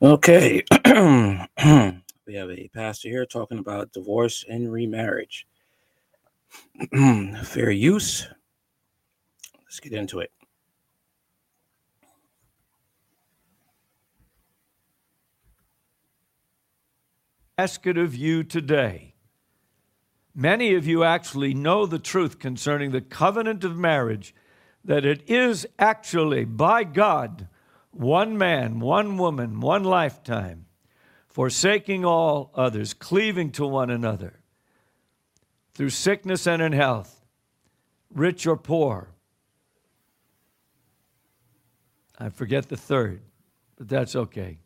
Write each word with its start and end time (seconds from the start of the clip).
Okay. 0.00 0.62
we 0.84 2.34
have 2.34 2.50
a 2.50 2.70
pastor 2.72 3.08
here 3.08 3.26
talking 3.26 3.58
about 3.58 3.92
divorce 3.92 4.44
and 4.48 4.70
remarriage. 4.70 5.44
Fair 7.42 7.72
use. 7.72 8.28
Let's 9.64 9.80
get 9.80 9.92
into 9.92 10.20
it. 10.20 10.30
Ask 17.56 17.84
it 17.88 17.98
of 17.98 18.14
you 18.14 18.44
today. 18.44 19.14
Many 20.32 20.74
of 20.76 20.86
you 20.86 21.02
actually 21.02 21.54
know 21.54 21.86
the 21.86 21.98
truth 21.98 22.38
concerning 22.38 22.92
the 22.92 23.00
covenant 23.00 23.64
of 23.64 23.76
marriage, 23.76 24.32
that 24.84 25.04
it 25.04 25.28
is 25.28 25.66
actually 25.76 26.44
by 26.44 26.84
God 26.84 27.48
one 27.92 28.36
man, 28.38 28.80
one 28.80 29.16
woman, 29.16 29.60
one 29.60 29.84
lifetime, 29.84 30.66
forsaking 31.26 32.04
all 32.04 32.50
others, 32.54 32.94
cleaving 32.94 33.50
to 33.52 33.66
one 33.66 33.90
another 33.90 34.40
through 35.72 35.90
sickness 35.90 36.46
and 36.46 36.60
in 36.60 36.72
health, 36.72 37.24
rich 38.12 38.46
or 38.46 38.56
poor. 38.56 39.10
I 42.18 42.30
forget 42.30 42.68
the 42.68 42.76
third, 42.76 43.22
but 43.76 43.88
that's 43.88 44.16
okay. 44.16 44.58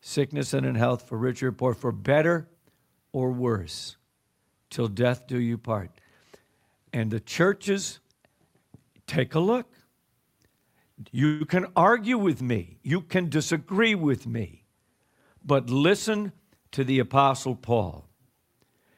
Sickness 0.00 0.52
and 0.52 0.66
in 0.66 0.74
health 0.74 1.08
for 1.08 1.16
rich 1.16 1.42
or 1.42 1.52
poor, 1.52 1.72
for 1.72 1.92
better 1.92 2.48
or 3.12 3.30
worse, 3.30 3.96
till 4.70 4.88
death 4.88 5.26
do 5.26 5.38
you 5.38 5.56
part. 5.56 5.90
And 6.92 7.10
the 7.10 7.20
churches, 7.20 8.00
take 9.06 9.34
a 9.34 9.40
look. 9.40 9.70
You 11.12 11.44
can 11.44 11.66
argue 11.76 12.18
with 12.18 12.40
me, 12.40 12.78
you 12.82 13.02
can 13.02 13.28
disagree 13.28 13.94
with 13.94 14.26
me, 14.26 14.64
but 15.44 15.68
listen 15.68 16.32
to 16.72 16.84
the 16.84 16.98
Apostle 16.98 17.54
Paul. 17.54 18.08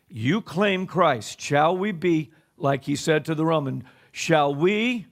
You 0.08 0.40
claim 0.40 0.86
Christ. 0.86 1.40
Shall 1.40 1.76
we 1.76 1.92
be, 1.92 2.32
like 2.56 2.84
he 2.84 2.96
said 2.96 3.24
to 3.26 3.34
the 3.34 3.44
Roman, 3.44 3.84
shall 4.12 4.54
we? 4.54 5.06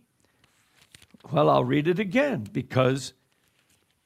Well, 1.31 1.51
I'll 1.51 1.64
read 1.64 1.89
it 1.89 1.98
again 1.98 2.48
because 2.53 3.12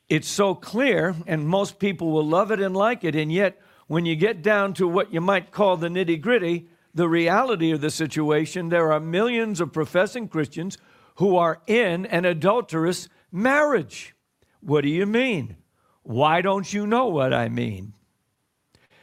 it's 0.09 0.29
so 0.29 0.55
clear 0.55 1.15
and 1.27 1.47
most 1.47 1.79
people 1.79 2.11
will 2.11 2.27
love 2.27 2.51
it 2.51 2.61
and 2.61 2.77
like 2.77 3.05
it. 3.05 3.15
And 3.15 3.31
yet, 3.31 3.61
when 3.87 4.07
you 4.07 4.17
get 4.17 4.43
down 4.43 4.75
to 4.75 4.89
what 4.89 5.13
you 5.13 5.21
might 5.21 5.53
call 5.53 5.77
the 5.77 5.89
nitty 5.89 6.21
gritty, 6.21 6.69
the 6.95 7.09
reality 7.09 7.71
of 7.71 7.81
the 7.81 7.91
situation, 7.91 8.69
there 8.69 8.93
are 8.93 9.01
millions 9.01 9.61
of 9.61 9.73
professing 9.73 10.29
Christians 10.29 10.77
who 11.21 11.37
are 11.37 11.61
in 11.67 12.07
an 12.07 12.25
adulterous 12.25 13.07
marriage. 13.31 14.15
What 14.61 14.81
do 14.81 14.89
you 14.89 15.05
mean? 15.05 15.57
Why 16.03 16.41
don't 16.41 16.73
you 16.73 16.87
know 16.87 17.09
what 17.09 17.35
I 17.35 17.51
mean? 17.51 17.93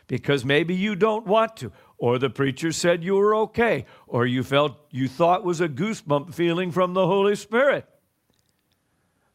Because 0.07 0.43
maybe 0.43 0.73
you 0.73 0.95
don't 0.95 1.27
want 1.27 1.57
to, 1.57 1.71
or 1.99 2.17
the 2.17 2.31
preacher 2.31 2.71
said 2.71 3.03
you 3.03 3.13
were 3.13 3.35
okay, 3.35 3.85
or 4.07 4.25
you 4.25 4.41
felt 4.41 4.79
you 4.89 5.07
thought 5.07 5.43
was 5.43 5.61
a 5.61 5.69
goosebump 5.69 6.33
feeling 6.33 6.71
from 6.71 6.95
the 6.95 7.05
Holy 7.05 7.35
Spirit. 7.35 7.87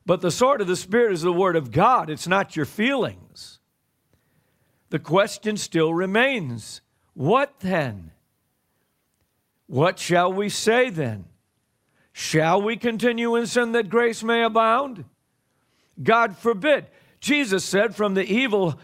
But 0.05 0.21
the 0.21 0.33
sword 0.33 0.61
of 0.61 0.67
the 0.67 0.75
Spirit 0.75 1.13
is 1.13 1.23
the 1.23 1.33
Word 1.33 1.55
of 1.55 1.71
God, 1.71 2.11
it's 2.11 2.27
not 2.27 2.57
your 2.57 2.67
feelings. 2.67 3.61
The 4.91 4.99
question 4.99 5.57
still 5.57 5.95
remains 5.95 6.81
what 7.15 7.61
then? 7.61 8.11
What 9.69 10.01
shall 10.01 10.33
we 10.33 10.49
say 10.49 10.91
then? 10.91 11.27
Shall 12.13 12.61
we 12.61 12.77
continue 12.77 13.37
in 13.37 13.47
sin 13.47 13.73
that 13.73 13.89
grace 13.89 14.23
may 14.23 14.43
abound? 14.43 15.05
God 16.03 16.37
forbid. 16.37 16.87
Jesus 17.21 17.65
said, 17.65 17.95
From 17.95 18.15
the 18.15 18.25
evil, 18.25 18.79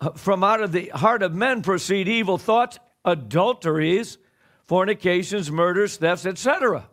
uh, 0.00 0.10
from 0.10 0.44
out 0.44 0.60
of 0.60 0.72
the 0.72 0.88
heart 0.88 1.22
of 1.22 1.34
men 1.34 1.62
proceed 1.62 2.08
evil 2.08 2.38
thoughts, 2.38 2.78
adulteries, 3.04 4.18
fornications, 4.66 5.50
murders, 5.50 5.96
thefts, 5.96 6.26
etc. 6.26 6.88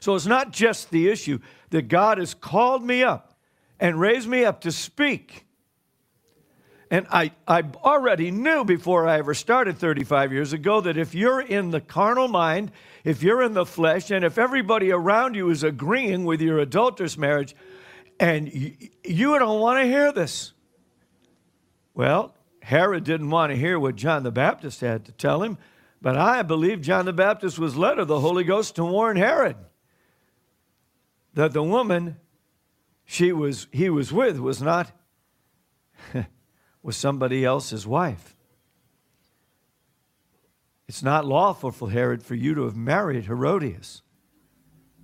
So 0.00 0.14
it's 0.14 0.26
not 0.26 0.52
just 0.52 0.90
the 0.90 1.08
issue 1.08 1.38
that 1.70 1.88
God 1.88 2.18
has 2.18 2.34
called 2.34 2.84
me 2.84 3.02
up 3.02 3.38
and 3.80 3.98
raised 3.98 4.28
me 4.28 4.44
up 4.44 4.60
to 4.62 4.72
speak. 4.72 5.46
And 6.92 7.06
I, 7.10 7.32
I 7.48 7.62
already 7.82 8.30
knew 8.30 8.64
before 8.64 9.08
I 9.08 9.16
ever 9.18 9.32
started 9.32 9.78
35 9.78 10.30
years 10.30 10.52
ago 10.52 10.82
that 10.82 10.98
if 10.98 11.14
you're 11.14 11.40
in 11.40 11.70
the 11.70 11.80
carnal 11.80 12.28
mind 12.28 12.70
if 13.02 13.22
you're 13.22 13.42
in 13.42 13.54
the 13.54 13.66
flesh 13.66 14.10
and 14.10 14.24
if 14.24 14.38
everybody 14.38 14.92
around 14.92 15.34
you 15.34 15.50
is 15.50 15.64
agreeing 15.64 16.24
with 16.24 16.40
your 16.40 16.58
adulterous 16.58 17.18
marriage 17.18 17.56
and 18.20 18.52
you, 18.52 18.76
you 19.04 19.38
don't 19.38 19.60
want 19.60 19.80
to 19.80 19.86
hear 19.86 20.12
this. 20.12 20.52
Well, 21.94 22.34
Herod 22.62 23.04
didn't 23.04 23.30
want 23.30 23.50
to 23.50 23.56
hear 23.56 23.78
what 23.78 23.96
John 23.96 24.22
the 24.22 24.30
Baptist 24.30 24.80
had 24.80 25.04
to 25.06 25.12
tell 25.12 25.42
him, 25.42 25.58
but 26.00 26.16
I 26.16 26.42
believe 26.42 26.80
John 26.80 27.06
the 27.06 27.12
Baptist 27.12 27.58
was 27.58 27.76
led 27.76 27.98
of 27.98 28.06
the 28.06 28.20
Holy 28.20 28.44
Ghost 28.44 28.76
to 28.76 28.84
warn 28.84 29.16
Herod 29.16 29.56
that 31.34 31.52
the 31.52 31.62
woman 31.62 32.18
she 33.04 33.32
was 33.32 33.66
he 33.72 33.90
was 33.90 34.12
with 34.12 34.38
was 34.38 34.62
not 34.62 34.92
was 36.82 36.96
somebody 36.96 37.44
else's 37.44 37.86
wife. 37.86 38.36
It's 40.88 41.02
not 41.02 41.24
lawful 41.24 41.70
for 41.70 41.90
Herod 41.90 42.22
for 42.22 42.34
you 42.34 42.54
to 42.54 42.64
have 42.64 42.76
married 42.76 43.24
Herodias, 43.24 44.02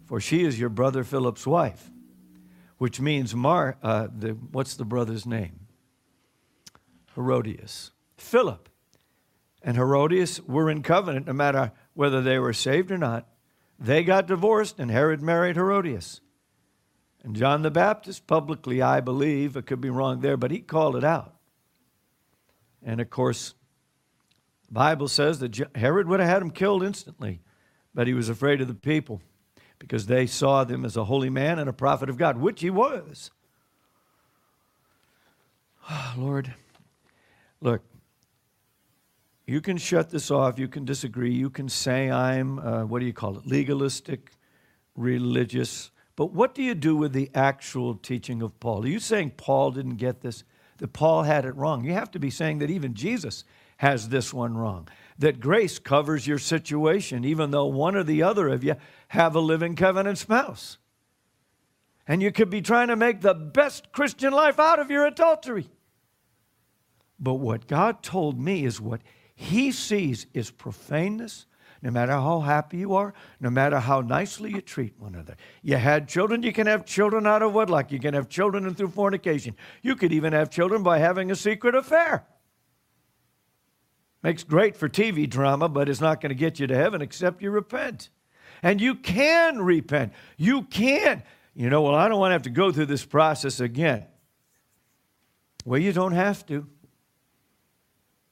for 0.06 0.21
she 0.21 0.44
is 0.44 0.59
your 0.59 0.69
brother 0.69 1.05
Philip's 1.05 1.47
wife, 1.47 1.91
which 2.77 3.00
means 3.00 3.34
Mar. 3.34 3.78
Uh, 3.83 4.09
the, 4.15 4.31
what's 4.31 4.75
the 4.75 4.84
brother's 4.84 5.25
name? 5.25 5.61
Herodias, 7.15 7.93
Philip, 8.16 8.69
and 9.62 9.77
Herodias 9.77 10.41
were 10.43 10.69
in 10.69 10.83
covenant, 10.83 11.27
no 11.27 11.33
matter 11.33 11.72
whether 11.95 12.21
they 12.21 12.39
were 12.39 12.53
saved 12.53 12.91
or 12.91 12.99
not. 12.99 13.27
They 13.78 14.03
got 14.03 14.27
divorced, 14.27 14.78
and 14.78 14.91
Herod 14.91 15.22
married 15.22 15.56
Herodias. 15.56 16.21
And 17.22 17.34
John 17.34 17.62
the 17.62 17.71
Baptist, 17.71 18.27
publicly, 18.27 18.83
I 18.83 19.00
believe, 19.00 19.56
I 19.56 19.62
could 19.62 19.81
be 19.81 19.91
wrong 19.91 20.21
there, 20.21 20.37
but 20.37 20.50
he 20.50 20.60
called 20.60 20.97
it 20.97 21.05
out. 21.05 21.38
And 22.83 23.00
of 23.00 23.11
course, 23.11 23.55
the 24.66 24.75
Bible 24.75 25.09
says 25.09 25.41
that 25.41 25.59
Herod 25.75 26.09
would 26.09 26.21
have 26.21 26.28
had 26.28 26.43
him 26.43 26.50
killed 26.50 26.83
instantly, 26.83 27.41
but 27.94 28.06
he 28.06 28.15
was 28.15 28.28
afraid 28.28 28.61
of 28.61 28.69
the 28.69 28.75
people 28.75 29.21
because 29.78 30.06
they 30.06 30.27
saw 30.27 30.65
him 30.65 30.84
as 30.84 30.97
a 30.97 31.05
holy 31.05 31.31
man 31.31 31.59
and 31.59 31.69
a 31.69 31.72
prophet 31.72 32.11
of 32.11 32.16
God, 32.16 32.39
which 32.39 32.61
he 32.61 32.71
was. 32.71 33.31
Oh, 35.91 36.15
Lord, 36.19 36.55
look, 37.61 37.83
you 39.47 39.62
can 39.62 39.78
shut 39.78 40.10
this 40.10 40.31
off. 40.31 40.59
You 40.59 40.69
can 40.69 40.84
disagree. 40.84 41.33
You 41.33 41.49
can 41.49 41.71
say 41.71 42.10
I'm, 42.10 42.59
uh, 42.59 42.84
what 42.84 43.00
do 43.00 43.06
you 43.06 43.15
call 43.15 43.39
it, 43.39 43.47
legalistic, 43.47 44.33
religious. 44.95 45.91
But 46.16 46.33
what 46.33 46.55
do 46.55 46.62
you 46.62 46.75
do 46.75 46.97
with 46.97 47.15
the 47.15 47.31
actual 47.34 47.95
teaching 47.95 48.43
of 48.43 48.60
Paul? 48.60 48.84
Are 48.84 48.89
you 48.89 49.00
saying 49.00 49.33
Paul 49.39 49.71
didn't 49.71 49.97
get 49.97 50.21
this? 50.21 50.45
That 50.78 50.93
Paul 50.93 51.25
had 51.25 51.44
it 51.44 51.56
wrong? 51.56 51.84
You 51.84 51.93
have 51.93 52.11
to 52.12 52.19
be 52.19 52.31
saying 52.31 52.59
that 52.59 52.71
even 52.71 52.94
Jesus 52.94 53.44
has 53.78 54.09
this 54.09 54.33
one 54.33 54.56
wrong. 54.56 54.89
That 55.19 55.41
grace 55.41 55.78
covers 55.78 56.27
your 56.27 56.39
situation, 56.39 57.25
even 57.25 57.50
though 57.50 57.66
one 57.66 57.97
or 57.97 58.05
the 58.05 58.22
other 58.22 58.49
of 58.49 58.62
you 58.62 58.77
have 59.09 59.34
a 59.34 59.41
living 59.41 59.75
covenant 59.77 60.19
spouse. 60.19 60.78
And 62.06 62.22
you 62.22 62.33
could 62.33 62.50
be 62.50 62.62
trying 62.62 62.89
to 62.89 62.97
make 62.97 63.21
the 63.21 63.34
best 63.34 63.93
Christian 63.93 64.33
life 64.33 64.59
out 64.59 64.78
of 64.78 64.91
your 64.91 65.06
adultery. 65.06 65.69
But 67.21 67.34
what 67.34 67.66
God 67.66 68.03
told 68.03 68.41
me 68.41 68.65
is 68.65 68.81
what 68.81 69.00
He 69.34 69.72
sees 69.72 70.27
is 70.33 70.50
profaneness, 70.50 71.47
no 71.83 71.91
matter 71.91 72.12
how 72.12 72.41
happy 72.41 72.78
you 72.78 72.94
are, 72.94 73.15
no 73.41 73.50
matter 73.50 73.78
how 73.78 74.00
nicely 74.00 74.50
you 74.50 74.61
treat 74.61 74.99
one 74.99 75.15
another. 75.15 75.37
You 75.62 75.77
had 75.77 76.09
children, 76.09 76.43
you 76.43 76.53
can 76.53 76.66
have 76.66 76.84
children 76.84 77.27
out 77.27 77.43
of 77.43 77.53
wedlock. 77.53 77.92
You 77.92 78.01
can 78.01 78.15
have 78.15 78.28
children 78.28 78.75
through 78.75 78.89
fornication. 78.89 79.54
You 79.83 79.95
could 79.97 80.13
even 80.13 80.33
have 80.33 80.51
children 80.51 80.83
by 80.83 80.98
having 80.98 81.30
a 81.30 81.36
secret 81.36 81.75
affair. 81.75 82.27
Makes 84.22 84.42
great 84.42 84.77
for 84.77 84.89
TV 84.89 85.28
drama, 85.30 85.69
but 85.69 85.89
it's 85.89 86.01
not 86.01 86.21
going 86.21 86.30
to 86.30 86.34
get 86.34 86.59
you 86.59 86.66
to 86.66 86.75
heaven 86.75 87.01
except 87.01 87.41
you 87.41 87.51
repent. 87.51 88.10
And 88.63 88.80
you 88.80 88.97
can 88.97 89.63
repent. 89.63 90.13
You 90.36 90.63
can. 90.63 91.22
You 91.54 91.71
know, 91.71 91.83
well, 91.83 91.95
I 91.95 92.09
don't 92.09 92.19
want 92.19 92.30
to 92.30 92.34
have 92.34 92.42
to 92.42 92.51
go 92.51 92.72
through 92.72 92.86
this 92.86 93.04
process 93.04 93.60
again. 93.60 94.07
Well, 95.65 95.80
you 95.80 95.92
don't 95.92 96.13
have 96.13 96.45
to. 96.47 96.66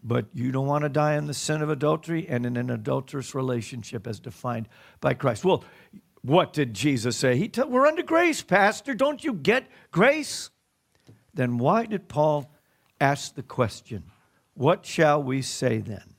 But 0.06 0.26
you 0.32 0.52
don't 0.52 0.68
want 0.68 0.84
to 0.84 0.88
die 0.88 1.16
in 1.16 1.26
the 1.26 1.34
sin 1.34 1.62
of 1.62 1.68
adultery 1.68 2.28
and 2.28 2.46
in 2.46 2.56
an 2.56 2.70
adulterous 2.70 3.34
relationship 3.34 4.06
as 4.06 4.20
defined 4.20 4.68
by 5.00 5.14
Christ. 5.14 5.44
Well, 5.44 5.64
what 6.22 6.52
did 6.52 6.74
Jesus 6.74 7.16
say? 7.16 7.36
He 7.36 7.48
told, 7.48 7.72
We're 7.72 7.88
under 7.88 8.04
grace, 8.04 8.40
Pastor. 8.40 8.94
Don't 8.94 9.24
you 9.24 9.32
get 9.34 9.68
grace? 9.90 10.50
Then 11.34 11.58
why 11.58 11.86
did 11.86 12.06
Paul 12.06 12.48
ask 13.00 13.34
the 13.34 13.42
question? 13.42 14.04
What 14.54 14.86
shall 14.86 15.20
we 15.20 15.42
say 15.42 15.78
then? 15.78 16.14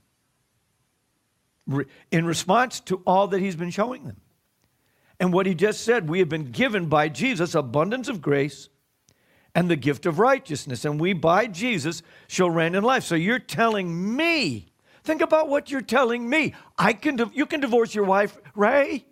In 2.11 2.25
response 2.25 2.81
to 2.81 3.01
all 3.07 3.29
that 3.29 3.39
he's 3.39 3.55
been 3.55 3.71
showing 3.71 4.03
them. 4.03 4.17
And 5.17 5.31
what 5.31 5.45
he 5.45 5.55
just 5.55 5.81
said, 5.81 6.09
we 6.09 6.19
have 6.19 6.29
been 6.29 6.51
given 6.51 6.87
by 6.87 7.07
Jesus 7.07 7.55
abundance 7.55 8.09
of 8.09 8.21
grace 8.21 8.67
and 9.57 9.71
the 9.71 9.75
gift 9.75 10.05
of 10.05 10.19
righteousness. 10.19 10.85
And 10.85 10.99
we, 10.99 11.13
by 11.13 11.47
Jesus, 11.47 12.03
shall 12.27 12.47
reign 12.47 12.75
in 12.75 12.83
life. 12.83 13.03
So 13.03 13.15
you're 13.15 13.39
telling 13.39 14.15
me, 14.15 14.67
think 15.03 15.19
about 15.19 15.49
what 15.49 15.71
you're 15.71 15.81
telling 15.81 16.29
me. 16.29 16.53
I 16.77 16.93
can, 16.93 17.31
you 17.33 17.47
can 17.47 17.59
divorce 17.59 17.95
your 17.95 18.05
wife, 18.05 18.37
Ray. 18.53 19.07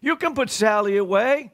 You 0.00 0.14
can 0.14 0.36
put 0.36 0.48
Sally 0.48 0.96
away. 0.96 1.52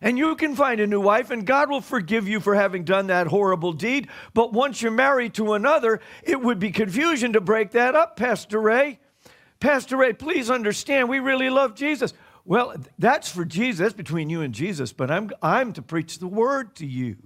And 0.00 0.16
you 0.16 0.34
can 0.34 0.56
find 0.56 0.80
a 0.80 0.86
new 0.86 1.00
wife, 1.00 1.30
and 1.30 1.44
God 1.44 1.68
will 1.68 1.82
forgive 1.82 2.26
you 2.26 2.40
for 2.40 2.54
having 2.54 2.84
done 2.84 3.08
that 3.08 3.26
horrible 3.26 3.74
deed. 3.74 4.08
But 4.32 4.54
once 4.54 4.80
you're 4.80 4.90
married 4.90 5.34
to 5.34 5.52
another, 5.52 6.00
it 6.22 6.40
would 6.40 6.58
be 6.58 6.70
confusion 6.70 7.34
to 7.34 7.40
break 7.42 7.72
that 7.72 7.96
up, 7.96 8.16
Pastor 8.16 8.62
Ray. 8.62 8.98
Pastor 9.60 9.98
Ray, 9.98 10.14
please 10.14 10.48
understand, 10.48 11.10
we 11.10 11.18
really 11.18 11.50
love 11.50 11.74
Jesus. 11.74 12.14
Well, 12.48 12.76
that's 12.98 13.30
for 13.30 13.44
Jesus, 13.44 13.78
that's 13.78 13.92
between 13.92 14.30
you 14.30 14.40
and 14.40 14.54
Jesus, 14.54 14.94
but 14.94 15.10
I'm, 15.10 15.28
I'm 15.42 15.74
to 15.74 15.82
preach 15.82 16.18
the 16.18 16.26
word 16.26 16.76
to 16.76 16.86
you. 16.86 17.16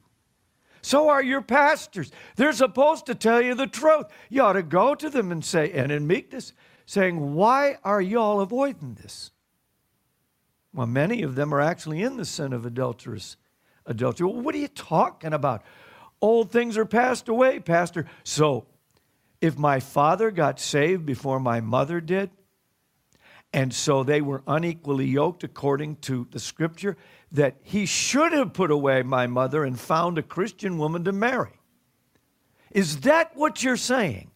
So 0.83 1.11
are 1.11 1.23
your 1.23 1.43
pastors. 1.43 2.11
They're 2.35 2.53
supposed 2.53 3.07
to 3.07 3.15
tell 3.15 3.41
you 3.41 3.55
the 3.55 3.69
truth. 3.69 4.07
You 4.29 4.43
ought 4.43 4.55
to 4.55 4.65
go 4.65 4.97
to 4.97 5.09
them 5.09 5.31
and 5.31 5.45
say, 5.45 5.71
and 5.71 5.93
in 5.93 6.09
meekness, 6.09 6.53
saying, 6.87 7.35
Why 7.35 7.79
are 7.85 8.01
y'all 8.01 8.41
avoiding 8.41 8.95
this? 9.01 9.31
Well, 10.75 10.89
many 10.89 11.23
of 11.23 11.37
them 11.37 11.55
are 11.55 11.61
actually 11.61 12.03
in 12.03 12.17
the 12.17 12.25
sin 12.25 12.53
of 12.53 12.67
adulterous 12.67 13.37
adultery. 13.87 14.27
Well, 14.27 14.43
what 14.43 14.57
are 14.57 14.59
you 14.59 14.67
talking 14.67 15.33
about? 15.33 15.63
Old 16.21 16.51
things 16.51 16.77
are 16.77 16.85
passed 16.85 17.29
away, 17.29 17.61
Pastor. 17.61 18.07
So 18.25 18.67
if 19.41 19.57
my 19.57 19.79
father 19.79 20.33
got 20.33 20.59
saved 20.59 21.07
before 21.07 21.39
my 21.39 21.61
mother 21.61 22.01
did, 22.01 22.31
and 23.53 23.73
so 23.73 24.03
they 24.03 24.21
were 24.21 24.43
unequally 24.47 25.07
yoked 25.07 25.45
according 25.45 25.97
to 25.97 26.27
the 26.31 26.41
scripture, 26.41 26.97
that 27.31 27.57
he 27.63 27.87
should 27.87 28.33
have 28.33 28.53
put 28.53 28.71
away 28.71 29.03
my 29.03 29.27
mother 29.27 29.65
and 29.65 29.79
found 29.79 30.19
a 30.19 30.23
Christian 30.23 30.79
woman 30.79 31.05
to 31.05 31.13
marry. 31.13 31.61
Is 32.71 33.01
that 33.01 33.37
what 33.37 33.63
you're 33.63 33.77
saying? 33.77 34.31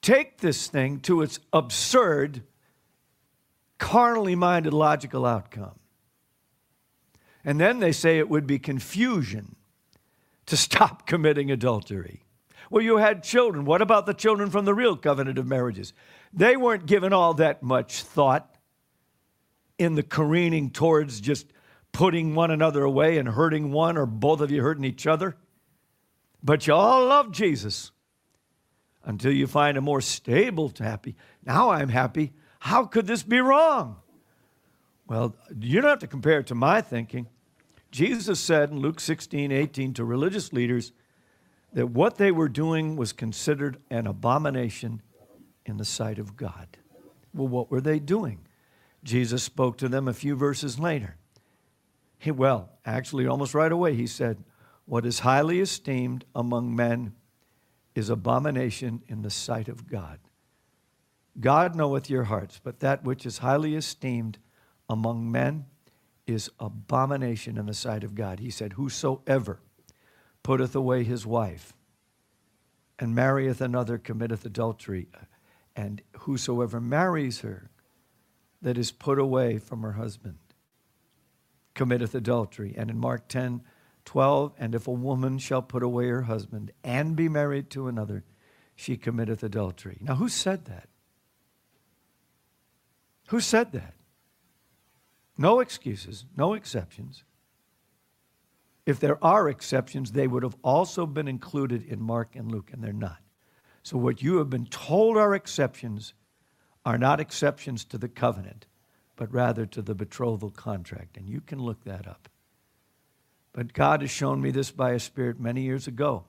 Take 0.00 0.38
this 0.38 0.68
thing 0.68 1.00
to 1.00 1.22
its 1.22 1.38
absurd, 1.52 2.42
carnally 3.78 4.34
minded 4.34 4.72
logical 4.72 5.26
outcome. 5.26 5.78
And 7.44 7.60
then 7.60 7.80
they 7.80 7.92
say 7.92 8.18
it 8.18 8.28
would 8.28 8.46
be 8.46 8.58
confusion 8.58 9.56
to 10.46 10.56
stop 10.56 11.06
committing 11.06 11.50
adultery. 11.50 12.22
Well, 12.70 12.82
you 12.82 12.96
had 12.96 13.22
children. 13.22 13.64
What 13.64 13.82
about 13.82 14.06
the 14.06 14.14
children 14.14 14.50
from 14.50 14.64
the 14.64 14.74
real 14.74 14.96
covenant 14.96 15.38
of 15.38 15.46
marriages? 15.46 15.92
They 16.36 16.56
weren't 16.56 16.84
given 16.84 17.14
all 17.14 17.34
that 17.34 17.62
much 17.62 18.02
thought 18.02 18.54
in 19.78 19.94
the 19.94 20.02
careening 20.02 20.70
towards 20.70 21.20
just 21.20 21.46
putting 21.92 22.34
one 22.34 22.50
another 22.50 22.82
away 22.84 23.16
and 23.16 23.26
hurting 23.26 23.72
one 23.72 23.96
or 23.96 24.04
both 24.04 24.42
of 24.42 24.50
you 24.50 24.62
hurting 24.62 24.84
each 24.84 25.06
other. 25.06 25.34
But 26.42 26.66
you 26.66 26.74
all 26.74 27.06
love 27.06 27.32
Jesus 27.32 27.90
until 29.02 29.32
you 29.32 29.46
find 29.46 29.78
a 29.78 29.80
more 29.80 30.02
stable 30.02 30.70
happy. 30.78 31.16
Now 31.42 31.70
I'm 31.70 31.88
happy. 31.88 32.34
How 32.58 32.84
could 32.84 33.06
this 33.06 33.22
be 33.22 33.40
wrong? 33.40 33.96
Well, 35.08 35.34
you 35.58 35.80
don't 35.80 35.88
have 35.88 36.00
to 36.00 36.06
compare 36.06 36.40
it 36.40 36.48
to 36.48 36.54
my 36.54 36.82
thinking. 36.82 37.28
Jesus 37.90 38.40
said 38.40 38.70
in 38.70 38.80
Luke 38.80 39.00
16, 39.00 39.52
18 39.52 39.94
to 39.94 40.04
religious 40.04 40.52
leaders, 40.52 40.92
that 41.72 41.88
what 41.88 42.16
they 42.16 42.30
were 42.30 42.48
doing 42.48 42.96
was 42.96 43.12
considered 43.12 43.78
an 43.90 44.06
abomination 44.06 45.00
in 45.66 45.76
the 45.76 45.84
sight 45.84 46.18
of 46.18 46.36
God. 46.36 46.78
Well, 47.34 47.48
what 47.48 47.70
were 47.70 47.80
they 47.80 47.98
doing? 47.98 48.40
Jesus 49.04 49.42
spoke 49.42 49.76
to 49.78 49.88
them 49.88 50.08
a 50.08 50.14
few 50.14 50.34
verses 50.34 50.78
later. 50.78 51.16
He, 52.18 52.30
well, 52.30 52.70
actually, 52.84 53.26
almost 53.26 53.54
right 53.54 53.70
away, 53.70 53.94
he 53.94 54.06
said, 54.06 54.42
What 54.86 55.04
is 55.04 55.20
highly 55.20 55.60
esteemed 55.60 56.24
among 56.34 56.74
men 56.74 57.14
is 57.94 58.08
abomination 58.08 59.02
in 59.08 59.22
the 59.22 59.30
sight 59.30 59.68
of 59.68 59.88
God. 59.88 60.18
God 61.38 61.74
knoweth 61.74 62.08
your 62.08 62.24
hearts, 62.24 62.60
but 62.62 62.80
that 62.80 63.04
which 63.04 63.26
is 63.26 63.38
highly 63.38 63.74
esteemed 63.74 64.38
among 64.88 65.30
men 65.30 65.66
is 66.26 66.50
abomination 66.58 67.58
in 67.58 67.66
the 67.66 67.74
sight 67.74 68.02
of 68.02 68.14
God. 68.14 68.40
He 68.40 68.50
said, 68.50 68.74
Whosoever 68.74 69.60
putteth 70.42 70.74
away 70.74 71.04
his 71.04 71.26
wife, 71.26 71.74
and 72.98 73.14
marrieth 73.14 73.60
another 73.60 73.98
committeth 73.98 74.44
adultery. 74.44 75.08
And 75.76 76.00
whosoever 76.20 76.80
marries 76.80 77.40
her 77.40 77.70
that 78.62 78.78
is 78.78 78.90
put 78.90 79.18
away 79.18 79.58
from 79.58 79.82
her 79.82 79.92
husband 79.92 80.38
committeth 81.74 82.14
adultery. 82.14 82.74
And 82.76 82.90
in 82.90 82.98
Mark 82.98 83.28
10, 83.28 83.62
12, 84.06 84.54
and 84.58 84.74
if 84.74 84.88
a 84.88 84.92
woman 84.92 85.38
shall 85.38 85.62
put 85.62 85.82
away 85.82 86.08
her 86.08 86.22
husband 86.22 86.72
and 86.82 87.14
be 87.14 87.28
married 87.28 87.68
to 87.70 87.86
another, 87.86 88.24
she 88.74 88.96
committeth 88.96 89.42
adultery. 89.42 89.98
Now, 90.00 90.14
who 90.14 90.30
said 90.30 90.64
that? 90.64 90.88
Who 93.28 93.40
said 93.40 93.72
that? 93.72 93.94
No 95.36 95.60
excuses, 95.60 96.24
no 96.36 96.54
exceptions. 96.54 97.24
If 98.86 99.00
there 99.00 99.22
are 99.22 99.48
exceptions, 99.48 100.12
they 100.12 100.26
would 100.26 100.44
have 100.44 100.56
also 100.62 101.04
been 101.04 101.28
included 101.28 101.84
in 101.84 102.00
Mark 102.00 102.36
and 102.36 102.50
Luke, 102.50 102.70
and 102.72 102.82
they're 102.82 102.92
not. 102.92 103.18
So, 103.86 103.98
what 103.98 104.20
you 104.20 104.38
have 104.38 104.50
been 104.50 104.66
told 104.66 105.16
are 105.16 105.32
exceptions 105.32 106.12
are 106.84 106.98
not 106.98 107.20
exceptions 107.20 107.84
to 107.84 107.96
the 107.96 108.08
covenant, 108.08 108.66
but 109.14 109.32
rather 109.32 109.64
to 109.64 109.80
the 109.80 109.94
betrothal 109.94 110.50
contract. 110.50 111.16
And 111.16 111.28
you 111.28 111.40
can 111.40 111.60
look 111.60 111.84
that 111.84 112.08
up. 112.08 112.28
But 113.52 113.74
God 113.74 114.00
has 114.00 114.10
shown 114.10 114.40
me 114.40 114.50
this 114.50 114.72
by 114.72 114.94
His 114.94 115.04
Spirit 115.04 115.38
many 115.38 115.62
years 115.62 115.86
ago. 115.86 116.24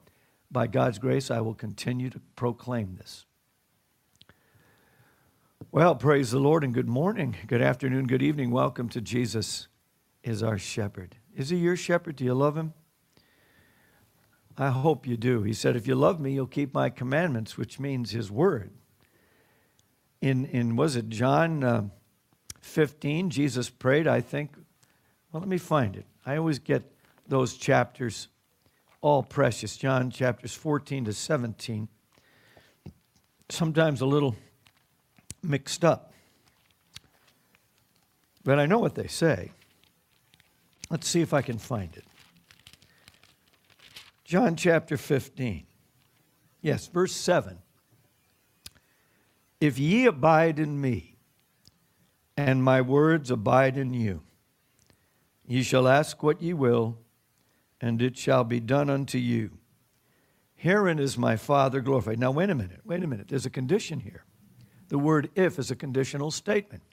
By 0.52 0.68
God's 0.68 1.00
grace, 1.00 1.32
I 1.32 1.42
will 1.42 1.56
continue 1.56 2.12
to 2.12 2.22
proclaim 2.36 2.96
this. 2.96 3.26
Well, 5.72 5.96
praise 5.96 6.30
the 6.30 6.38
Lord 6.38 6.64
and 6.64 6.76
good 6.76 6.88
morning, 6.88 7.38
good 7.48 7.64
afternoon, 7.64 8.06
good 8.06 8.22
evening. 8.22 8.52
Welcome 8.52 8.88
to 8.90 9.02
Jesus 9.02 9.68
is 10.22 10.44
our 10.44 10.60
shepherd. 10.60 11.16
Is 11.36 11.50
he 11.50 11.58
your 11.58 11.76
shepherd? 11.76 12.18
Do 12.18 12.24
you 12.24 12.36
love 12.36 12.56
him? 12.56 12.76
I 14.58 14.70
hope 14.70 15.06
you 15.06 15.18
do. 15.18 15.44
He 15.44 15.54
said, 15.54 15.76
If 15.76 15.88
you 15.88 15.96
love 15.96 16.20
me, 16.20 16.34
you'll 16.34 16.48
keep 16.48 16.74
my 16.74 16.90
commandments, 16.90 17.58
which 17.58 17.80
means 17.80 18.12
his 18.12 18.32
word. 18.32 18.72
In, 20.20 20.46
in 20.46 20.76
was 20.76 20.96
it 20.96 21.10
John 21.10 21.64
uh, 21.64 21.84
15, 22.62 23.30
Jesus 23.30 23.70
prayed, 23.70 24.08
I 24.08 24.22
think. 24.22 24.52
Well, 25.32 25.42
let 25.42 25.50
me 25.50 25.60
find 25.60 25.96
it. 25.96 26.06
I 26.26 26.38
always 26.38 26.58
get 26.58 26.84
those 27.28 27.56
chapters 27.56 28.30
all 29.02 29.22
precious. 29.22 29.78
John 29.78 30.10
chapters 30.10 30.56
14 30.56 31.06
to 31.06 31.14
17. 31.14 31.88
Sometimes 33.50 34.02
a 34.02 34.06
little 34.06 34.36
mixed 35.44 35.86
up. 35.86 36.14
But 38.44 38.60
I 38.60 38.66
know 38.66 38.80
what 38.80 38.96
they 38.96 39.08
say. 39.08 39.52
Let's 40.90 41.08
see 41.08 41.22
if 41.22 41.34
I 41.34 41.42
can 41.42 41.58
find 41.58 41.96
it. 41.96 42.06
John 44.28 44.58
chapter 44.58 44.98
15. 44.98 45.66
Yes, 46.60 46.88
verse 46.88 47.14
7. 47.14 47.60
If 49.62 49.80
ye 49.80 50.06
abide 50.06 50.60
in 50.60 50.82
me, 50.82 51.16
and 52.36 52.62
my 52.62 52.82
words 52.82 53.32
abide 53.32 53.78
in 53.78 53.94
you, 53.94 54.22
ye 55.48 55.64
shall 55.64 55.88
ask 55.88 56.22
what 56.22 56.42
ye 56.42 56.52
will, 56.52 56.98
and 57.80 58.02
it 58.02 58.18
shall 58.18 58.44
be 58.44 58.60
done 58.60 58.90
unto 58.90 59.18
you. 59.18 59.52
Herein 60.56 61.00
is 61.00 61.18
my 61.18 61.38
Father 61.38 61.80
glorified. 61.80 62.20
Now, 62.20 62.32
wait 62.32 62.50
a 62.50 62.56
minute, 62.56 62.82
wait 62.84 63.06
a 63.06 63.08
minute. 63.08 63.30
There's 63.30 63.46
a 63.46 63.50
condition 63.50 64.02
here. 64.02 64.26
The 64.90 65.00
word 65.00 65.30
if 65.36 65.58
is 65.58 65.72
a 65.72 65.76
conditional 65.76 66.32
statement. 66.32 66.84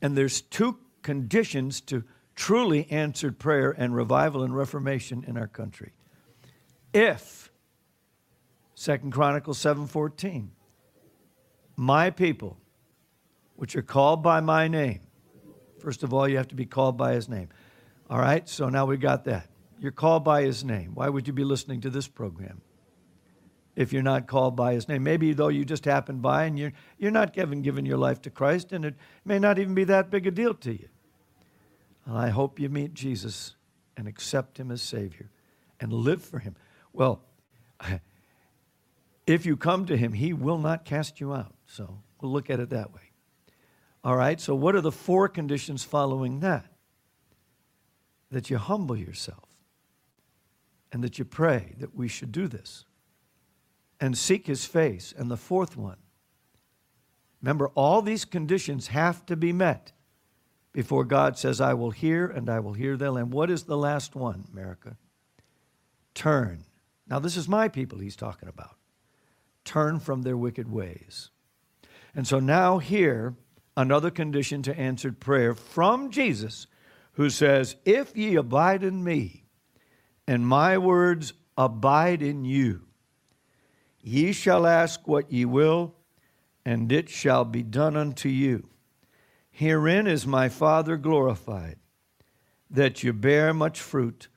And 0.00 0.16
there's 0.16 0.42
two 0.42 0.78
conditions 1.02 1.80
to 1.82 2.04
truly 2.36 2.88
answered 2.88 3.40
prayer 3.40 3.74
and 3.76 3.96
revival 3.96 4.44
and 4.44 4.54
reformation 4.54 5.24
in 5.26 5.36
our 5.36 5.48
country. 5.48 5.90
If 6.92 7.50
Second 8.74 9.12
Chronicles 9.12 9.58
7:14 9.58 10.50
my 11.78 12.10
people 12.10 12.58
which 13.54 13.76
are 13.76 13.82
called 13.82 14.22
by 14.22 14.40
my 14.40 14.66
name. 14.66 15.00
First 15.78 16.02
of 16.02 16.12
all, 16.12 16.28
you 16.28 16.36
have 16.36 16.48
to 16.48 16.56
be 16.56 16.66
called 16.66 16.96
by 16.96 17.14
his 17.14 17.28
name. 17.28 17.48
All 18.10 18.18
right? 18.18 18.48
So 18.48 18.68
now 18.68 18.86
we 18.86 18.96
got 18.96 19.24
that. 19.24 19.48
You're 19.80 19.92
called 19.92 20.24
by 20.24 20.42
his 20.42 20.64
name. 20.64 20.92
Why 20.94 21.08
would 21.08 21.26
you 21.26 21.32
be 21.32 21.44
listening 21.44 21.80
to 21.82 21.90
this 21.90 22.08
program? 22.08 22.62
If 23.76 23.92
you're 23.92 24.02
not 24.02 24.26
called 24.26 24.56
by 24.56 24.74
his 24.74 24.88
name, 24.88 25.04
maybe 25.04 25.32
though 25.32 25.48
you 25.48 25.64
just 25.64 25.84
happened 25.84 26.20
by 26.20 26.44
and 26.44 26.58
you're, 26.58 26.72
you're 26.98 27.12
not 27.12 27.32
given, 27.32 27.62
given 27.62 27.86
your 27.86 27.98
life 27.98 28.20
to 28.22 28.30
Christ, 28.30 28.72
and 28.72 28.84
it 28.84 28.96
may 29.24 29.38
not 29.38 29.60
even 29.60 29.74
be 29.74 29.84
that 29.84 30.10
big 30.10 30.26
a 30.26 30.32
deal 30.32 30.54
to 30.54 30.72
you. 30.72 30.88
I 32.08 32.30
hope 32.30 32.58
you 32.58 32.68
meet 32.68 32.94
Jesus 32.94 33.54
and 33.96 34.08
accept 34.08 34.58
him 34.58 34.72
as 34.72 34.82
Savior 34.82 35.30
and 35.80 35.92
live 35.92 36.24
for 36.24 36.40
him. 36.40 36.56
Well, 36.92 37.20
if 39.26 39.46
you 39.46 39.56
come 39.56 39.86
to 39.86 39.96
him, 39.96 40.12
he 40.12 40.32
will 40.32 40.58
not 40.58 40.84
cast 40.84 41.20
you 41.20 41.34
out. 41.34 41.54
So 41.66 42.00
we'll 42.20 42.32
look 42.32 42.50
at 42.50 42.60
it 42.60 42.70
that 42.70 42.94
way. 42.94 43.00
All 44.04 44.16
right, 44.16 44.40
so 44.40 44.54
what 44.54 44.74
are 44.74 44.80
the 44.80 44.92
four 44.92 45.28
conditions 45.28 45.84
following 45.84 46.40
that? 46.40 46.66
That 48.30 48.50
you 48.50 48.58
humble 48.58 48.96
yourself. 48.96 49.44
and 50.92 51.04
that 51.04 51.18
you 51.18 51.24
pray 51.24 51.74
that 51.78 51.94
we 51.94 52.08
should 52.08 52.32
do 52.32 52.48
this 52.48 52.84
and 54.00 54.16
seek 54.16 54.46
his 54.46 54.64
face. 54.64 55.12
And 55.16 55.30
the 55.30 55.36
fourth 55.36 55.76
one, 55.76 55.98
remember, 57.42 57.68
all 57.74 58.02
these 58.02 58.24
conditions 58.24 58.88
have 58.88 59.26
to 59.26 59.36
be 59.36 59.52
met 59.52 59.92
before 60.72 61.04
God 61.04 61.38
says, 61.38 61.60
I 61.60 61.74
will 61.74 61.90
hear 61.90 62.26
and 62.26 62.48
I 62.48 62.60
will 62.60 62.74
hear 62.74 62.96
them. 62.96 63.16
And 63.16 63.32
what 63.32 63.50
is 63.50 63.64
the 63.64 63.76
last 63.76 64.14
one, 64.14 64.44
America? 64.52 64.96
Turn. 66.14 66.64
Now, 67.08 67.18
this 67.18 67.36
is 67.36 67.48
my 67.48 67.68
people 67.68 67.98
he's 67.98 68.16
talking 68.16 68.48
about. 68.48 68.76
Turn 69.64 69.98
from 69.98 70.22
their 70.22 70.36
wicked 70.36 70.70
ways. 70.70 71.30
And 72.14 72.26
so 72.26 72.38
now, 72.38 72.78
here, 72.78 73.34
another 73.76 74.10
condition 74.10 74.62
to 74.62 74.78
answered 74.78 75.20
prayer 75.20 75.54
from 75.54 76.10
Jesus, 76.10 76.66
who 77.12 77.30
says, 77.30 77.76
If 77.84 78.16
ye 78.16 78.34
abide 78.36 78.82
in 78.82 79.02
me, 79.02 79.44
and 80.26 80.46
my 80.46 80.76
words 80.78 81.32
abide 81.56 82.22
in 82.22 82.44
you, 82.44 82.82
ye 84.00 84.32
shall 84.32 84.66
ask 84.66 85.06
what 85.08 85.32
ye 85.32 85.44
will, 85.44 85.94
and 86.64 86.92
it 86.92 87.08
shall 87.08 87.44
be 87.44 87.62
done 87.62 87.96
unto 87.96 88.28
you. 88.28 88.68
Herein 89.50 90.06
is 90.06 90.26
my 90.26 90.48
Father 90.48 90.96
glorified, 90.96 91.78
that 92.70 93.02
you 93.02 93.12
bear 93.12 93.52
much 93.54 93.80
fruit, 93.80 94.28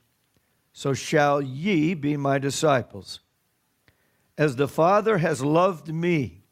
so 0.74 0.94
shall 0.94 1.42
ye 1.42 1.94
be 1.94 2.18
my 2.18 2.38
disciples. 2.38 3.20
As 4.38 4.56
the 4.56 4.68
Father 4.68 5.18
has 5.18 5.44
loved 5.44 5.94
me, 5.94 6.44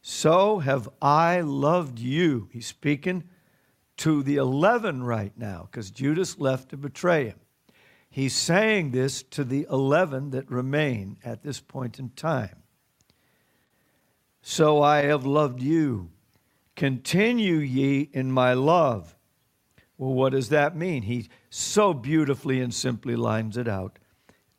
so 0.00 0.60
have 0.60 0.88
I 1.02 1.40
loved 1.40 1.98
you. 1.98 2.48
He's 2.52 2.66
speaking 2.66 3.24
to 3.98 4.22
the 4.22 4.36
11 4.36 5.02
right 5.02 5.32
now, 5.36 5.68
because 5.70 5.90
Judas 5.90 6.38
left 6.38 6.68
to 6.68 6.76
betray 6.76 7.26
him. 7.26 7.40
He's 8.08 8.34
saying 8.34 8.92
this 8.92 9.22
to 9.24 9.44
the 9.44 9.66
11 9.70 10.30
that 10.30 10.50
remain 10.50 11.18
at 11.24 11.42
this 11.42 11.60
point 11.60 11.98
in 11.98 12.10
time. 12.10 12.62
So 14.42 14.80
I 14.80 15.02
have 15.02 15.26
loved 15.26 15.60
you. 15.60 16.10
Continue 16.76 17.56
ye 17.56 18.08
in 18.12 18.30
my 18.30 18.52
love. 18.52 19.15
Well, 19.98 20.12
what 20.12 20.32
does 20.32 20.50
that 20.50 20.76
mean? 20.76 21.02
He 21.02 21.28
so 21.48 21.94
beautifully 21.94 22.60
and 22.60 22.72
simply 22.72 23.16
lines 23.16 23.56
it 23.56 23.68
out. 23.68 23.98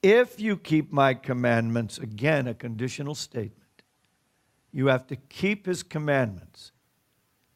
If 0.02 0.40
you 0.40 0.58
keep 0.58 0.92
my 0.92 1.14
commandments, 1.14 1.98
again, 1.98 2.48
a 2.48 2.54
conditional 2.54 3.16
statement, 3.16 3.84
you 4.72 4.88
have 4.88 5.08
to 5.08 5.16
keep 5.16 5.66
his 5.66 5.84
commandments 5.84 6.72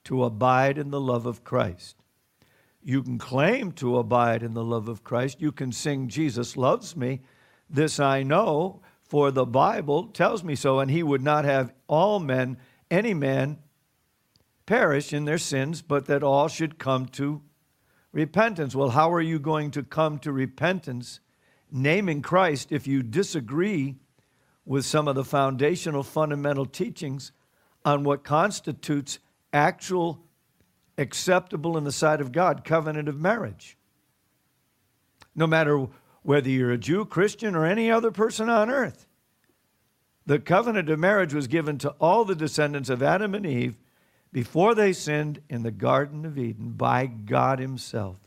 to 0.05 0.23
abide 0.23 0.77
in 0.77 0.91
the 0.91 1.01
love 1.01 1.25
of 1.25 1.43
Christ. 1.43 1.95
You 2.83 3.03
can 3.03 3.19
claim 3.19 3.71
to 3.73 4.00
abide 4.00 4.41
in 4.41 4.53
the 4.53 4.63
love 4.63 4.88
of 4.88 5.03
Christ. 5.03 5.39
You 5.39 5.51
can 5.51 5.71
sing, 5.71 6.07
Jesus 6.07 6.57
loves 6.57 6.95
me. 6.95 7.21
This 7.69 8.00
I 8.00 8.23
know, 8.23 8.81
for 9.03 9.29
the 9.29 9.45
Bible 9.45 10.07
tells 10.07 10.43
me 10.43 10.55
so. 10.55 10.79
And 10.79 10.89
he 10.89 11.03
would 11.03 11.21
not 11.21 11.45
have 11.45 11.73
all 11.88 12.19
men, 12.19 12.57
any 12.89 13.13
man, 13.13 13.59
perish 14.65 15.13
in 15.13 15.25
their 15.25 15.38
sins, 15.38 15.81
but 15.81 16.07
that 16.07 16.23
all 16.23 16.47
should 16.47 16.79
come 16.79 17.05
to 17.07 17.41
repentance. 18.12 18.75
Well, 18.75 18.89
how 18.89 19.12
are 19.13 19.22
you 19.22 19.39
going 19.39 19.72
to 19.72 19.84
come 19.84 20.20
to 20.20 20.32
repentance, 20.32 21.20
naming 21.72 22.22
Christ, 22.22 22.72
if 22.72 22.88
you 22.88 23.03
disagree 23.03 23.96
with 24.65 24.86
some 24.86 25.08
of 25.08 25.15
the 25.15 25.24
foundational 25.24 26.03
fundamental 26.03 26.65
teachings 26.65 27.32
on 27.84 28.03
what 28.03 28.24
constitutes 28.24 29.20
actual 29.51 30.24
acceptable 30.98 31.77
in 31.77 31.84
the 31.84 31.91
sight 31.91 32.22
of 32.22 32.32
God 32.32 32.63
covenant 32.63 33.10
of 33.10 33.20
marriage. 33.20 33.77
No 35.36 35.48
matter 35.48 35.88
whether 36.24 36.50
you're 36.50 36.72
a 36.72 36.77
Jew, 36.77 37.06
Christian, 37.06 37.56
or 37.56 37.65
any 37.65 37.89
other 37.89 38.12
person 38.12 38.50
on 38.50 38.70
earth. 38.70 39.08
The 40.25 40.39
covenant 40.39 40.89
of 40.89 41.00
marriage 41.00 41.34
was 41.34 41.48
given 41.48 41.77
to 41.80 41.96
all 42.00 42.25
the 42.25 42.36
descendants 42.36 42.89
of 42.89 43.01
Adam 43.01 43.34
and 43.34 43.46
Eve 43.46 43.77
before 44.31 44.75
they 44.75 44.93
sinned 44.93 45.41
in 45.50 45.63
the 45.63 45.71
Garden 45.71 46.25
of 46.25 46.38
Eden 46.38 46.71
by 46.71 47.05
God 47.05 47.59
Himself. 47.59 48.17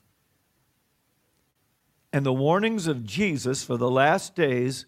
And 2.12 2.24
the 2.24 2.32
warnings 2.32 2.86
of 2.86 3.04
Jesus 3.04 3.64
for 3.64 3.76
the 3.76 3.90
last 3.90 4.34
days, 4.36 4.86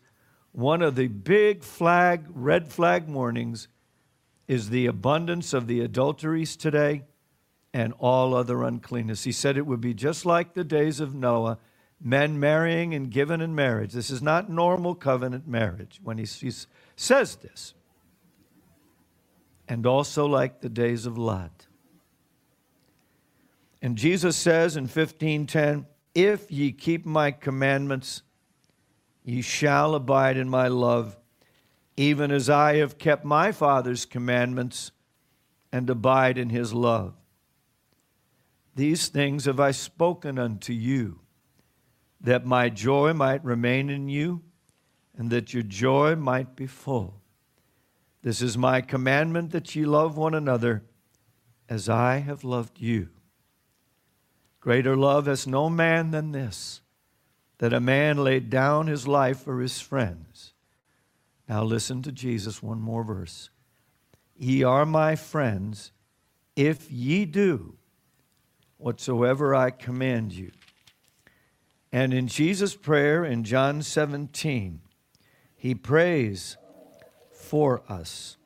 one 0.53 0.83
of 0.83 0.95
the 0.95 1.09
big 1.09 1.63
flag, 1.63 2.27
red 2.29 2.73
flag 2.73 3.09
warnings, 3.09 3.69
is 4.47 4.71
the 4.71 4.87
abundance 4.87 5.53
of 5.53 5.67
the 5.67 5.81
adulteries 5.81 6.57
today 6.57 7.03
and 7.75 7.93
all 7.99 8.35
other 8.35 8.63
uncleanness. 8.63 9.25
He 9.25 9.33
said 9.33 9.57
it 9.57 9.67
would 9.67 9.81
be 9.81 9.93
just 9.93 10.25
like 10.25 10.55
the 10.55 10.65
days 10.65 11.01
of 11.01 11.15
Noah, 11.15 11.59
men 12.01 12.39
marrying 12.39 12.95
and 12.95 13.11
given 13.11 13.41
in 13.41 13.55
marriage. 13.55 13.93
This 13.93 14.11
is 14.11 14.23
not 14.23 14.49
normal 14.49 14.95
covenant 14.95 15.49
marriage 15.49 16.01
when 16.03 16.19
he, 16.19 16.25
he 16.25 16.53
says 16.95 17.37
this. 17.37 17.75
And 19.69 19.87
also 19.87 20.27
like 20.27 20.61
the 20.61 20.69
days 20.69 21.07
of 21.07 21.19
Lot. 21.19 21.67
And 23.83 23.97
Jesus 23.97 24.37
says 24.37 24.77
in 24.77 24.85
1510, 24.85 25.87
If 26.15 26.51
ye 26.51 26.73
keep 26.73 27.05
my 27.05 27.31
commandments, 27.31 28.23
ye 29.25 29.43
shall 29.43 29.95
abide 29.95 30.37
in 30.37 30.49
my 30.49 30.69
love, 30.69 31.17
even 31.97 32.31
as 32.31 32.49
I 32.49 32.77
have 32.77 32.99
kept 32.99 33.25
my 33.25 33.53
Father's 33.53 34.05
commandments 34.05 34.93
and 35.73 35.91
abide 35.91 36.39
in 36.39 36.51
his 36.51 36.73
love. 36.73 37.15
These 38.75 39.09
things 39.09 39.47
have 39.47 39.59
I 39.59 39.71
spoken 39.71 40.39
unto 40.39 40.73
you, 40.73 41.21
that 42.21 42.45
my 42.45 42.69
joy 42.69 43.13
might 43.13 43.45
remain 43.45 43.91
in 43.91 44.09
you, 44.09 44.43
and 45.17 45.31
that 45.31 45.55
your 45.55 45.63
joy 45.63 46.15
might 46.15 46.57
be 46.57 46.67
full. 46.67 47.23
This 48.27 48.43
is 48.43 48.59
my 48.59 48.81
commandment 48.81 49.53
that 49.53 49.77
ye 49.77 49.85
love 49.85 50.17
one 50.17 50.35
another 50.35 50.83
as 51.69 51.89
I 51.89 52.17
have 52.17 52.43
loved 52.43 52.81
you. 52.81 53.11
Greater 54.59 54.97
love 54.97 55.27
has 55.27 55.47
no 55.47 55.71
man 55.71 56.11
than 56.11 56.33
this, 56.33 56.81
that 57.59 57.73
a 57.73 57.79
man 57.79 58.25
laid 58.25 58.51
down 58.51 58.89
his 58.89 59.07
life 59.07 59.39
for 59.39 59.61
his 59.61 59.81
friends. 59.81 60.55
Now 61.49 61.63
listen 61.63 62.03
to 62.03 62.11
Jesus, 62.11 62.61
one 62.61 62.81
more 62.81 63.05
verse. 63.05 63.51
Ye 64.37 64.65
are 64.65 64.85
my 64.85 65.15
friends 65.15 65.93
if 66.57 66.91
ye 66.91 67.27
do 67.27 67.77
whatsoever 68.77 69.55
I 69.55 69.71
command 69.71 70.33
you. 70.33 70.51
And 71.93 72.13
in 72.13 72.27
Jesus' 72.27 72.75
prayer 72.75 73.25
in 73.25 73.45
John 73.45 73.83
17, 73.83 74.81
he 75.55 75.77
prays 75.77 76.57
for 77.47 77.83
us. 77.89 78.37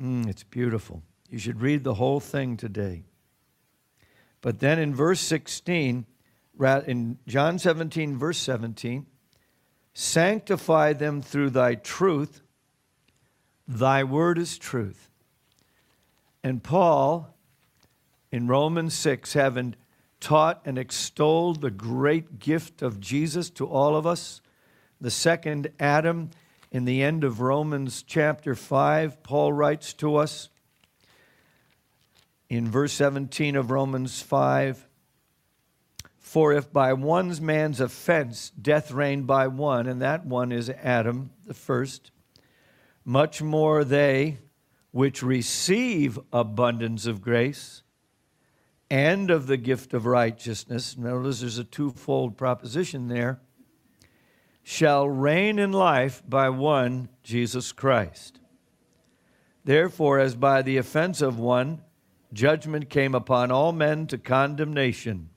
Mm, 0.00 0.28
it's 0.28 0.42
beautiful. 0.42 1.02
You 1.30 1.38
should 1.38 1.60
read 1.60 1.84
the 1.84 1.94
whole 1.94 2.20
thing 2.20 2.56
today. 2.56 3.04
But 4.40 4.58
then 4.58 4.78
in 4.78 4.94
verse 4.94 5.20
16, 5.20 6.04
in 6.86 7.18
John 7.26 7.58
17, 7.58 8.18
verse 8.18 8.38
17, 8.38 9.06
sanctify 9.94 10.92
them 10.92 11.22
through 11.22 11.50
thy 11.50 11.76
truth. 11.76 12.42
Thy 13.66 14.04
word 14.04 14.38
is 14.38 14.58
truth. 14.58 15.08
And 16.42 16.62
Paul 16.62 17.34
in 18.34 18.48
Romans 18.48 18.94
6, 18.94 19.32
having 19.34 19.76
taught 20.18 20.60
and 20.64 20.76
extolled 20.76 21.60
the 21.60 21.70
great 21.70 22.40
gift 22.40 22.82
of 22.82 22.98
Jesus 22.98 23.48
to 23.50 23.64
all 23.64 23.94
of 23.94 24.08
us, 24.08 24.40
the 25.00 25.10
second 25.10 25.70
Adam, 25.78 26.30
in 26.74 26.86
the 26.86 27.04
end 27.04 27.22
of 27.22 27.40
Romans 27.40 28.02
chapter 28.02 28.56
5, 28.56 29.22
Paul 29.22 29.52
writes 29.52 29.92
to 29.92 30.16
us 30.16 30.48
in 32.48 32.68
verse 32.68 32.92
17 32.94 33.54
of 33.54 33.70
Romans 33.70 34.20
5 34.20 34.84
For 36.18 36.52
if 36.52 36.72
by 36.72 36.92
one 36.92 37.32
man's 37.40 37.80
offense 37.80 38.50
death 38.60 38.90
reigned 38.90 39.24
by 39.24 39.46
one, 39.46 39.86
and 39.86 40.02
that 40.02 40.26
one 40.26 40.50
is 40.50 40.68
Adam, 40.68 41.30
the 41.46 41.54
first, 41.54 42.10
much 43.04 43.40
more 43.40 43.84
they 43.84 44.38
which 44.90 45.22
receive 45.22 46.18
abundance 46.32 47.06
of 47.06 47.22
grace 47.22 47.84
and 48.90 49.30
of 49.30 49.46
the 49.46 49.56
gift 49.56 49.94
of 49.94 50.06
righteousness, 50.06 50.98
notice 50.98 51.38
there's 51.38 51.56
a 51.56 51.62
twofold 51.62 52.36
proposition 52.36 53.06
there, 53.06 53.40
shall 54.64 55.06
reign 55.08 55.58
in 55.58 55.70
life 55.70 56.22
by 56.26 56.48
one, 56.48 57.08
Jesus 57.22 57.70
Christ. 57.70 58.40
Therefore, 59.62 60.18
as 60.18 60.34
by 60.34 60.62
the 60.62 60.78
offense 60.78 61.20
of 61.20 61.38
one, 61.38 61.82
judgment 62.32 62.88
came 62.88 63.14
upon 63.14 63.52
all 63.52 63.72
men 63.72 64.06
to 64.08 64.18
condemnation, 64.18 65.28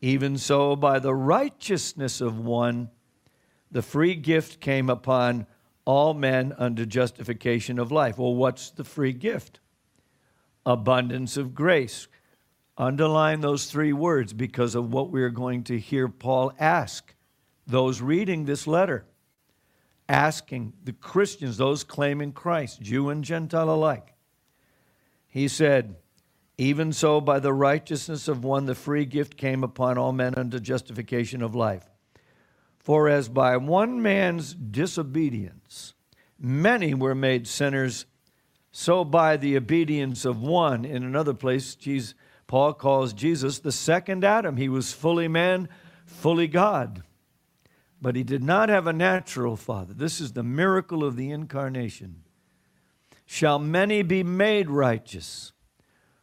even 0.00 0.36
so 0.36 0.76
by 0.76 0.98
the 0.98 1.14
righteousness 1.14 2.20
of 2.20 2.38
one, 2.38 2.90
the 3.70 3.82
free 3.82 4.14
gift 4.14 4.60
came 4.60 4.88
upon 4.88 5.46
all 5.86 6.12
men 6.12 6.54
unto 6.58 6.84
justification 6.84 7.78
of 7.78 7.90
life. 7.90 8.18
Well, 8.18 8.34
what's 8.34 8.70
the 8.70 8.84
free 8.84 9.14
gift? 9.14 9.58
Abundance 10.66 11.38
of 11.38 11.54
grace. 11.54 12.08
Underline 12.76 13.40
those 13.40 13.66
three 13.66 13.92
words 13.92 14.34
because 14.34 14.74
of 14.74 14.92
what 14.92 15.10
we're 15.10 15.30
going 15.30 15.64
to 15.64 15.78
hear 15.78 16.08
Paul 16.08 16.52
ask 16.58 17.14
those 17.68 18.00
reading 18.00 18.46
this 18.46 18.66
letter, 18.66 19.04
asking 20.08 20.72
the 20.82 20.94
Christians, 20.94 21.58
those 21.58 21.84
claiming 21.84 22.32
Christ, 22.32 22.80
Jew 22.80 23.10
and 23.10 23.22
Gentile 23.22 23.70
alike. 23.70 24.14
He 25.28 25.46
said, 25.48 25.96
Even 26.56 26.94
so, 26.94 27.20
by 27.20 27.38
the 27.38 27.52
righteousness 27.52 28.26
of 28.26 28.42
one, 28.42 28.64
the 28.64 28.74
free 28.74 29.04
gift 29.04 29.36
came 29.36 29.62
upon 29.62 29.98
all 29.98 30.12
men 30.12 30.34
unto 30.34 30.58
justification 30.58 31.42
of 31.42 31.54
life. 31.54 31.84
For 32.78 33.06
as 33.06 33.28
by 33.28 33.58
one 33.58 34.00
man's 34.00 34.54
disobedience 34.54 35.92
many 36.38 36.94
were 36.94 37.14
made 37.14 37.46
sinners, 37.46 38.06
so 38.72 39.04
by 39.04 39.36
the 39.36 39.58
obedience 39.58 40.24
of 40.24 40.40
one, 40.40 40.86
in 40.86 41.02
another 41.02 41.34
place, 41.34 41.76
Paul 42.46 42.72
calls 42.72 43.12
Jesus 43.12 43.58
the 43.58 43.72
second 43.72 44.24
Adam. 44.24 44.56
He 44.56 44.70
was 44.70 44.94
fully 44.94 45.28
man, 45.28 45.68
fully 46.06 46.46
God 46.46 47.02
but 48.00 48.16
he 48.16 48.22
did 48.22 48.42
not 48.42 48.68
have 48.68 48.86
a 48.86 48.92
natural 48.92 49.56
father. 49.56 49.92
This 49.92 50.20
is 50.20 50.32
the 50.32 50.42
miracle 50.42 51.04
of 51.04 51.16
the 51.16 51.30
incarnation. 51.30 52.22
Shall 53.26 53.58
many 53.58 54.02
be 54.02 54.22
made 54.22 54.70
righteous? 54.70 55.52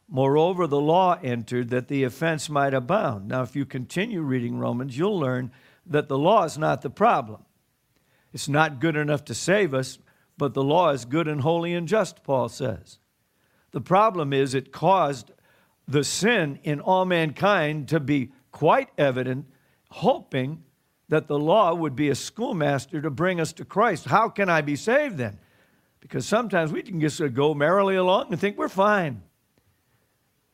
Moreover, 0.08 0.66
the 0.66 0.80
law 0.80 1.18
entered 1.22 1.70
that 1.70 1.88
the 1.88 2.04
offense 2.04 2.48
might 2.48 2.74
abound. 2.74 3.28
Now, 3.28 3.42
if 3.42 3.56
you 3.56 3.64
continue 3.64 4.22
reading 4.22 4.58
Romans, 4.58 4.96
you'll 4.96 5.18
learn 5.18 5.50
that 5.84 6.08
the 6.08 6.18
law 6.18 6.44
is 6.44 6.56
not 6.56 6.82
the 6.82 6.90
problem. 6.90 7.44
It's 8.32 8.48
not 8.48 8.80
good 8.80 8.96
enough 8.96 9.24
to 9.26 9.34
save 9.34 9.74
us, 9.74 9.98
but 10.38 10.54
the 10.54 10.64
law 10.64 10.90
is 10.90 11.04
good 11.04 11.28
and 11.28 11.40
holy 11.40 11.74
and 11.74 11.88
just, 11.88 12.22
Paul 12.22 12.48
says. 12.48 12.98
The 13.72 13.80
problem 13.80 14.32
is 14.32 14.54
it 14.54 14.72
caused 14.72 15.32
the 15.88 16.04
sin 16.04 16.58
in 16.62 16.80
all 16.80 17.04
mankind 17.04 17.88
to 17.88 18.00
be 18.00 18.32
quite 18.52 18.88
evident, 18.98 19.46
hoping 19.90 20.62
that 21.08 21.28
the 21.28 21.38
law 21.38 21.74
would 21.74 21.94
be 21.94 22.08
a 22.08 22.14
schoolmaster 22.14 23.00
to 23.00 23.10
bring 23.10 23.40
us 23.40 23.52
to 23.54 23.64
Christ. 23.64 24.06
How 24.06 24.28
can 24.28 24.48
I 24.48 24.60
be 24.60 24.76
saved 24.76 25.18
then? 25.18 25.38
Because 26.00 26.26
sometimes 26.26 26.72
we 26.72 26.82
can 26.82 27.00
just 27.00 27.20
go 27.34 27.54
merrily 27.54 27.96
along 27.96 28.28
and 28.30 28.40
think 28.40 28.58
we're 28.58 28.68
fine. 28.68 29.22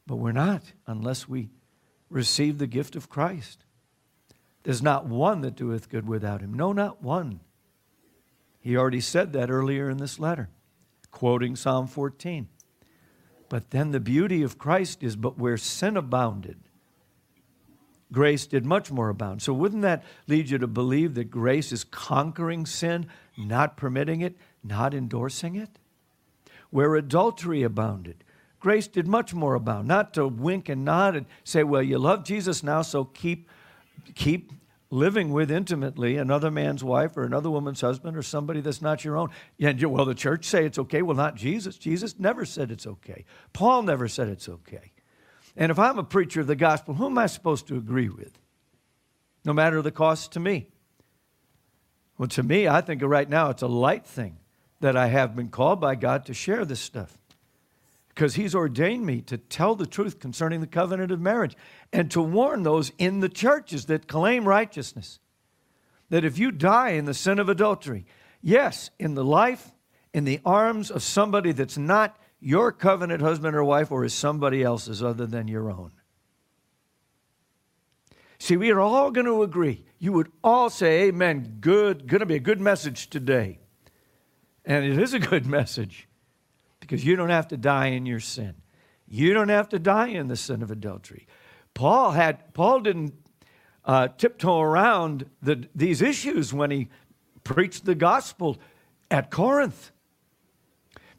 But 0.06 0.16
we're 0.16 0.32
not 0.32 0.62
unless 0.86 1.28
we 1.28 1.50
receive 2.10 2.58
the 2.58 2.66
gift 2.66 2.96
of 2.96 3.08
Christ. 3.08 3.64
There's 4.62 4.82
not 4.82 5.06
one 5.06 5.40
that 5.40 5.56
doeth 5.56 5.88
good 5.88 6.06
without 6.06 6.40
him. 6.40 6.54
No, 6.54 6.72
not 6.72 7.02
one. 7.02 7.40
He 8.60 8.76
already 8.76 9.00
said 9.00 9.32
that 9.32 9.50
earlier 9.50 9.90
in 9.90 9.96
this 9.96 10.18
letter, 10.18 10.48
quoting 11.10 11.56
Psalm 11.56 11.86
14. 11.86 12.48
But 13.48 13.70
then 13.70 13.90
the 13.90 14.00
beauty 14.00 14.42
of 14.42 14.58
Christ 14.58 15.02
is, 15.02 15.16
but 15.16 15.36
where 15.36 15.56
sin 15.56 15.96
abounded, 15.96 16.58
grace 18.12 18.46
did 18.46 18.64
much 18.64 18.92
more 18.92 19.08
abound. 19.08 19.42
So, 19.42 19.52
wouldn't 19.52 19.82
that 19.82 20.04
lead 20.28 20.50
you 20.50 20.58
to 20.58 20.66
believe 20.66 21.14
that 21.14 21.30
grace 21.30 21.72
is 21.72 21.82
conquering 21.82 22.66
sin, 22.66 23.06
not 23.36 23.76
permitting 23.76 24.20
it, 24.20 24.36
not 24.62 24.94
endorsing 24.94 25.56
it? 25.56 25.70
Where 26.70 26.94
adultery 26.94 27.62
abounded, 27.62 28.22
grace 28.60 28.86
did 28.86 29.06
much 29.08 29.34
more 29.34 29.54
abound. 29.54 29.88
Not 29.88 30.14
to 30.14 30.28
wink 30.28 30.68
and 30.68 30.84
nod 30.84 31.16
and 31.16 31.26
say, 31.44 31.64
well, 31.64 31.82
you 31.82 31.98
love 31.98 32.24
Jesus 32.24 32.62
now, 32.62 32.82
so 32.82 33.04
keep, 33.04 33.48
keep 34.14 34.52
living 34.90 35.32
with 35.32 35.50
intimately 35.50 36.16
another 36.18 36.50
man's 36.50 36.84
wife 36.84 37.16
or 37.16 37.24
another 37.24 37.50
woman's 37.50 37.80
husband 37.80 38.16
or 38.16 38.22
somebody 38.22 38.60
that's 38.60 38.82
not 38.82 39.04
your 39.04 39.16
own. 39.16 39.30
Yeah, 39.56 39.72
well, 39.86 40.04
the 40.04 40.14
church 40.14 40.44
say 40.44 40.66
it's 40.66 40.78
okay. 40.78 41.02
Well, 41.02 41.16
not 41.16 41.34
Jesus. 41.34 41.78
Jesus 41.78 42.18
never 42.18 42.44
said 42.44 42.70
it's 42.70 42.86
okay. 42.86 43.24
Paul 43.52 43.82
never 43.82 44.06
said 44.06 44.28
it's 44.28 44.48
okay. 44.48 44.91
And 45.56 45.70
if 45.70 45.78
I'm 45.78 45.98
a 45.98 46.04
preacher 46.04 46.40
of 46.40 46.46
the 46.46 46.56
gospel, 46.56 46.94
who 46.94 47.06
am 47.06 47.18
I 47.18 47.26
supposed 47.26 47.66
to 47.68 47.76
agree 47.76 48.08
with? 48.08 48.38
No 49.44 49.52
matter 49.52 49.82
the 49.82 49.90
cost 49.90 50.32
to 50.32 50.40
me. 50.40 50.68
Well, 52.16 52.28
to 52.28 52.42
me, 52.42 52.68
I 52.68 52.80
think 52.80 53.02
right 53.02 53.28
now 53.28 53.50
it's 53.50 53.62
a 53.62 53.68
light 53.68 54.06
thing 54.06 54.38
that 54.80 54.96
I 54.96 55.08
have 55.08 55.36
been 55.36 55.48
called 55.48 55.80
by 55.80 55.94
God 55.94 56.26
to 56.26 56.34
share 56.34 56.64
this 56.64 56.80
stuff. 56.80 57.18
Because 58.08 58.34
He's 58.34 58.54
ordained 58.54 59.06
me 59.06 59.22
to 59.22 59.38
tell 59.38 59.74
the 59.74 59.86
truth 59.86 60.20
concerning 60.20 60.60
the 60.60 60.66
covenant 60.66 61.10
of 61.10 61.20
marriage 61.20 61.56
and 61.92 62.10
to 62.10 62.22
warn 62.22 62.62
those 62.62 62.92
in 62.98 63.20
the 63.20 63.28
churches 63.28 63.86
that 63.86 64.06
claim 64.06 64.44
righteousness 64.46 65.18
that 66.10 66.24
if 66.26 66.38
you 66.38 66.52
die 66.52 66.90
in 66.90 67.06
the 67.06 67.14
sin 67.14 67.38
of 67.38 67.48
adultery, 67.48 68.04
yes, 68.42 68.90
in 68.98 69.14
the 69.14 69.24
life, 69.24 69.72
in 70.12 70.24
the 70.24 70.40
arms 70.44 70.90
of 70.90 71.02
somebody 71.02 71.52
that's 71.52 71.78
not 71.78 72.18
your 72.42 72.72
covenant 72.72 73.22
husband 73.22 73.54
or 73.54 73.64
wife 73.64 73.90
or 73.90 74.04
is 74.04 74.12
somebody 74.12 74.62
else's 74.62 75.02
other 75.02 75.26
than 75.26 75.48
your 75.48 75.70
own? 75.70 75.92
See, 78.38 78.56
we 78.56 78.72
are 78.72 78.80
all 78.80 79.12
going 79.12 79.26
to 79.26 79.44
agree. 79.44 79.84
You 79.98 80.12
would 80.14 80.32
all 80.42 80.68
say, 80.68 81.04
Amen. 81.04 81.58
Good, 81.60 82.08
going 82.08 82.20
to 82.20 82.26
be 82.26 82.34
a 82.34 82.40
good 82.40 82.60
message 82.60 83.08
today. 83.08 83.60
And 84.64 84.84
it 84.84 84.98
is 84.98 85.14
a 85.14 85.20
good 85.20 85.46
message 85.58 86.08
because 86.80 87.04
you 87.04 87.14
don't 87.14 87.30
have 87.30 87.48
to 87.48 87.56
die 87.56 87.86
in 87.86 88.04
your 88.04 88.18
sin. 88.18 88.54
You 89.06 89.32
don't 89.32 89.48
have 89.48 89.68
to 89.68 89.78
die 89.78 90.08
in 90.08 90.26
the 90.26 90.36
sin 90.36 90.62
of 90.62 90.70
adultery. 90.72 91.28
Paul 91.74 92.10
had 92.10 92.52
Paul 92.54 92.80
didn't 92.80 93.14
uh, 93.84 94.08
tiptoe 94.08 94.60
around 94.60 95.26
the, 95.40 95.68
these 95.74 96.02
issues 96.02 96.52
when 96.52 96.70
he 96.70 96.88
preached 97.44 97.84
the 97.84 97.94
gospel 97.94 98.58
at 99.10 99.30
Corinth 99.30 99.92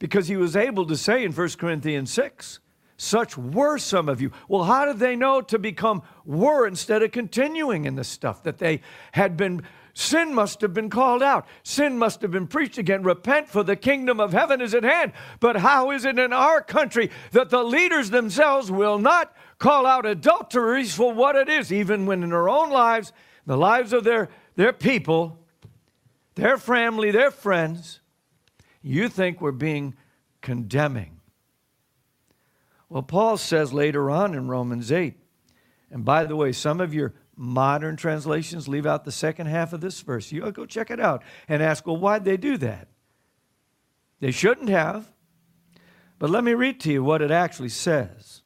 because 0.04 0.28
he 0.28 0.36
was 0.36 0.58
able 0.58 0.86
to 0.86 0.98
say 0.98 1.24
in 1.24 1.32
1 1.32 1.50
Corinthians 1.52 2.12
6, 2.12 2.60
such 2.98 3.38
were 3.38 3.78
some 3.78 4.10
of 4.10 4.20
you. 4.20 4.34
Well, 4.50 4.66
how 4.66 4.84
did 4.84 5.00
they 5.00 5.16
know 5.16 5.39
to 5.39 5.58
become 5.58 6.04
were 6.26 6.68
instead 6.68 7.02
of 7.02 7.13
continuing 7.13 7.86
in 7.86 7.96
the 7.96 8.04
stuff 8.04 8.44
that 8.44 8.58
they 8.58 8.82
had 9.13 9.38
been? 9.38 9.62
Sin 9.94 10.34
must 10.34 10.60
have 10.60 10.74
been 10.74 10.89
called 10.89 11.24
out. 11.24 11.48
Sin 11.63 11.98
must 11.98 12.22
have 12.22 12.32
been 12.32 12.48
preached 12.48 12.78
again. 12.78 13.02
Repent, 13.04 13.48
for 13.48 13.63
the 13.63 13.78
kingdom 13.78 14.20
of 14.20 14.34
heaven 14.34 14.60
is 14.60 14.74
at 14.74 14.84
hand. 14.84 15.13
But 15.39 15.56
how 15.56 15.92
is 15.92 16.04
it 16.04 16.20
in 16.20 16.34
our 16.34 16.62
country 16.62 17.10
that 17.32 17.50
the 17.50 17.63
leaders 17.63 18.10
themselves 18.10 18.70
will 18.70 19.00
not 19.00 19.34
call 19.58 19.86
out 19.86 20.06
adulteries 20.06 20.94
for 20.94 21.13
what 21.13 21.38
it 21.38 21.48
is, 21.48 21.72
even 21.72 22.06
when 22.06 22.24
in 22.24 22.32
their 22.32 22.50
own 22.50 22.72
lives, 22.72 23.13
the 23.46 23.56
lives 23.56 23.94
of 23.94 24.04
their, 24.04 24.28
their 24.58 24.74
people, 24.74 25.39
their 26.36 26.58
family, 26.58 27.10
their 27.10 27.32
friends, 27.32 28.02
you 28.84 29.08
think 29.08 29.41
we're 29.41 29.52
being 29.52 29.96
condemning. 30.41 31.22
Well, 32.89 33.02
Paul 33.02 33.38
says 33.38 33.74
later 33.74 34.12
on 34.12 34.36
in 34.36 34.48
Romans 34.48 34.91
8, 34.91 35.15
and 35.89 36.06
by 36.06 36.26
the 36.26 36.36
way, 36.36 36.52
some 36.52 36.82
of 36.82 36.93
your 36.93 37.13
modern 37.36 37.96
translations 37.96 38.67
leave 38.67 38.86
out 38.86 39.06
the 39.06 39.12
second 39.12 39.48
half 39.48 39.74
of 39.74 39.82
this 39.82 40.00
verse. 40.02 40.32
You 40.32 40.52
go 40.52 40.65
check 40.65 40.91
it 40.91 41.00
out 41.00 41.24
and 41.48 41.63
ask, 41.63 41.88
well, 41.88 41.98
why'd 41.98 42.26
they 42.26 42.38
do 42.38 42.58
that? 42.58 42.89
They 44.19 44.32
shouldn't 44.32 44.69
have. 44.69 45.12
But 46.19 46.30
let 46.30 46.43
me 46.43 46.54
read 46.54 46.80
to 46.82 46.91
you 46.91 47.04
what 47.04 47.22
it 47.22 47.32
actually 47.32 47.69
says. 47.69 48.41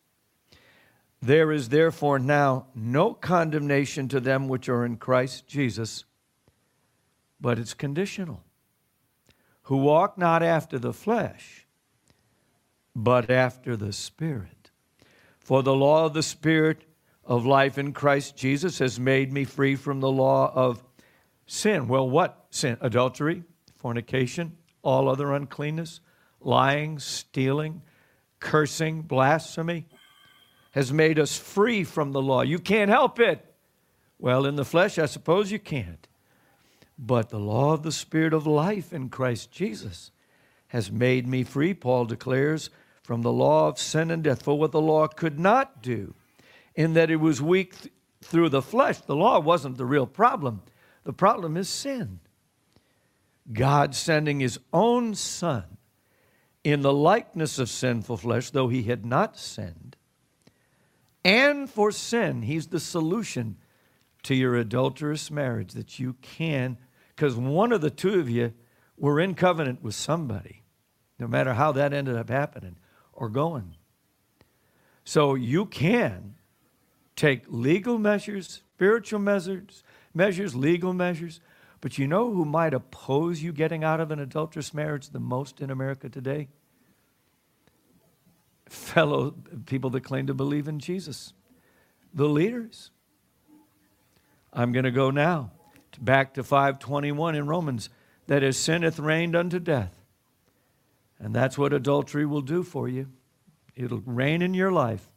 There 1.21 1.51
is 1.51 1.69
therefore 1.69 2.19
now 2.19 2.67
no 2.73 3.13
condemnation 3.13 4.07
to 4.09 4.19
them 4.19 4.47
which 4.47 4.69
are 4.69 4.85
in 4.85 4.97
Christ 4.97 5.47
Jesus, 5.47 6.05
but 7.41 7.59
it's 7.59 7.73
conditional 7.73 8.43
who 9.67 9.75
walk 9.75 10.17
not 10.17 10.41
after 10.41 10.79
the 10.79 10.93
flesh, 10.93 11.67
but 12.95 13.29
after 13.29 13.75
the 13.75 13.91
Spirit. 13.91 14.71
For 15.39 15.61
the 15.61 15.75
law 15.75 16.05
of 16.05 16.13
the 16.13 16.23
Spirit 16.23 16.85
of 17.25 17.45
life 17.45 17.77
in 17.77 17.91
Christ 17.91 18.37
Jesus 18.37 18.79
has 18.79 18.97
made 18.97 19.33
me 19.33 19.43
free 19.43 19.75
from 19.75 19.99
the 19.99 20.09
law 20.09 20.53
of 20.55 20.81
sin. 21.47 21.89
Well, 21.89 22.09
what 22.09 22.45
sin? 22.49 22.77
Adultery, 22.79 23.43
fornication, 23.75 24.55
all 24.83 25.09
other 25.09 25.33
uncleanness, 25.33 25.99
lying, 26.39 26.97
stealing, 26.97 27.81
cursing, 28.39 29.01
blasphemy 29.01 29.85
has 30.71 30.93
made 30.93 31.19
us 31.19 31.37
free 31.37 31.83
from 31.83 32.13
the 32.13 32.21
law. 32.21 32.41
You 32.41 32.59
can't 32.59 32.89
help 32.89 33.19
it. 33.19 33.43
Well, 34.17 34.45
in 34.45 34.55
the 34.55 34.63
flesh, 34.63 34.97
I 34.97 35.07
suppose 35.07 35.51
you 35.51 35.59
can't. 35.59 36.07
But 36.97 37.29
the 37.29 37.39
law 37.39 37.73
of 37.73 37.83
the 37.83 37.91
Spirit 37.91 38.33
of 38.33 38.47
life 38.47 38.91
in 38.91 39.09
Christ 39.09 39.51
Jesus 39.51 40.11
has 40.69 40.91
made 40.91 41.27
me 41.27 41.43
free, 41.43 41.73
Paul 41.73 42.05
declares, 42.05 42.69
from 43.03 43.21
the 43.21 43.31
law 43.31 43.67
of 43.67 43.79
sin 43.79 44.11
and 44.11 44.23
death. 44.23 44.43
For 44.43 44.57
what 44.57 44.71
the 44.71 44.81
law 44.81 45.07
could 45.07 45.39
not 45.39 45.81
do, 45.81 46.13
in 46.75 46.93
that 46.93 47.11
it 47.11 47.17
was 47.17 47.41
weak 47.41 47.79
th- 47.79 47.93
through 48.21 48.49
the 48.49 48.61
flesh, 48.61 48.99
the 49.01 49.15
law 49.15 49.39
wasn't 49.39 49.77
the 49.77 49.85
real 49.85 50.07
problem. 50.07 50.61
The 51.03 51.13
problem 51.13 51.55
is 51.55 51.69
sin. 51.69 52.19
God 53.53 53.95
sending 53.95 54.39
his 54.39 54.59
own 54.73 55.15
Son 55.15 55.77
in 56.63 56.81
the 56.81 56.91
likeness 56.91 57.59
of 57.59 57.69
sinful 57.69 58.17
flesh, 58.17 58.49
though 58.49 58.67
he 58.67 58.83
had 58.83 59.05
not 59.05 59.37
sinned. 59.37 59.95
And 61.23 61.69
for 61.69 61.91
sin, 61.91 62.41
he's 62.41 62.67
the 62.67 62.79
solution 62.79 63.57
to 64.23 64.35
your 64.35 64.55
adulterous 64.55 65.31
marriage 65.31 65.73
that 65.73 65.99
you 65.99 66.13
can 66.21 66.77
because 67.17 67.35
one 67.35 67.71
of 67.71 67.81
the 67.81 67.89
two 67.89 68.19
of 68.19 68.29
you 68.29 68.53
were 68.95 69.19
in 69.19 69.33
covenant 69.33 69.81
with 69.81 69.95
somebody, 69.95 70.61
no 71.17 71.27
matter 71.27 71.55
how 71.55 71.71
that 71.71 71.91
ended 71.91 72.15
up 72.15 72.29
happening 72.29 72.77
or 73.11 73.27
going. 73.27 73.75
So 75.03 75.33
you 75.33 75.65
can 75.65 76.35
take 77.15 77.41
legal 77.47 77.97
measures, 77.97 78.61
spiritual 78.75 79.19
measures, 79.19 79.83
measures, 80.13 80.53
legal 80.53 80.93
measures. 80.93 81.41
But 81.81 81.97
you 81.97 82.05
know 82.05 82.31
who 82.31 82.45
might 82.45 82.75
oppose 82.75 83.41
you 83.41 83.51
getting 83.51 83.83
out 83.83 83.99
of 83.99 84.11
an 84.11 84.19
adulterous 84.19 84.71
marriage 84.71 85.09
the 85.09 85.19
most 85.19 85.59
in 85.59 85.71
America 85.71 86.09
today? 86.09 86.49
Fellow 88.69 89.33
people 89.65 89.89
that 89.89 90.01
claim 90.01 90.27
to 90.27 90.35
believe 90.35 90.67
in 90.67 90.77
Jesus, 90.77 91.33
the 92.13 92.27
leaders. 92.27 92.91
I'm 94.53 94.71
going 94.71 94.85
to 94.85 94.91
go 94.91 95.09
now 95.09 95.51
back 95.99 96.33
to 96.35 96.43
521 96.43 97.35
in 97.35 97.47
Romans 97.47 97.89
that 98.27 98.43
as 98.43 98.57
sin 98.57 98.83
hath 98.83 98.99
reigned 98.99 99.35
unto 99.35 99.59
death. 99.59 99.97
And 101.19 101.33
that's 101.33 101.57
what 101.57 101.73
adultery 101.73 102.25
will 102.25 102.41
do 102.41 102.63
for 102.63 102.87
you. 102.87 103.07
It'll 103.75 104.01
reign 104.05 104.41
in 104.41 104.53
your 104.53 104.71
life. 104.71 105.09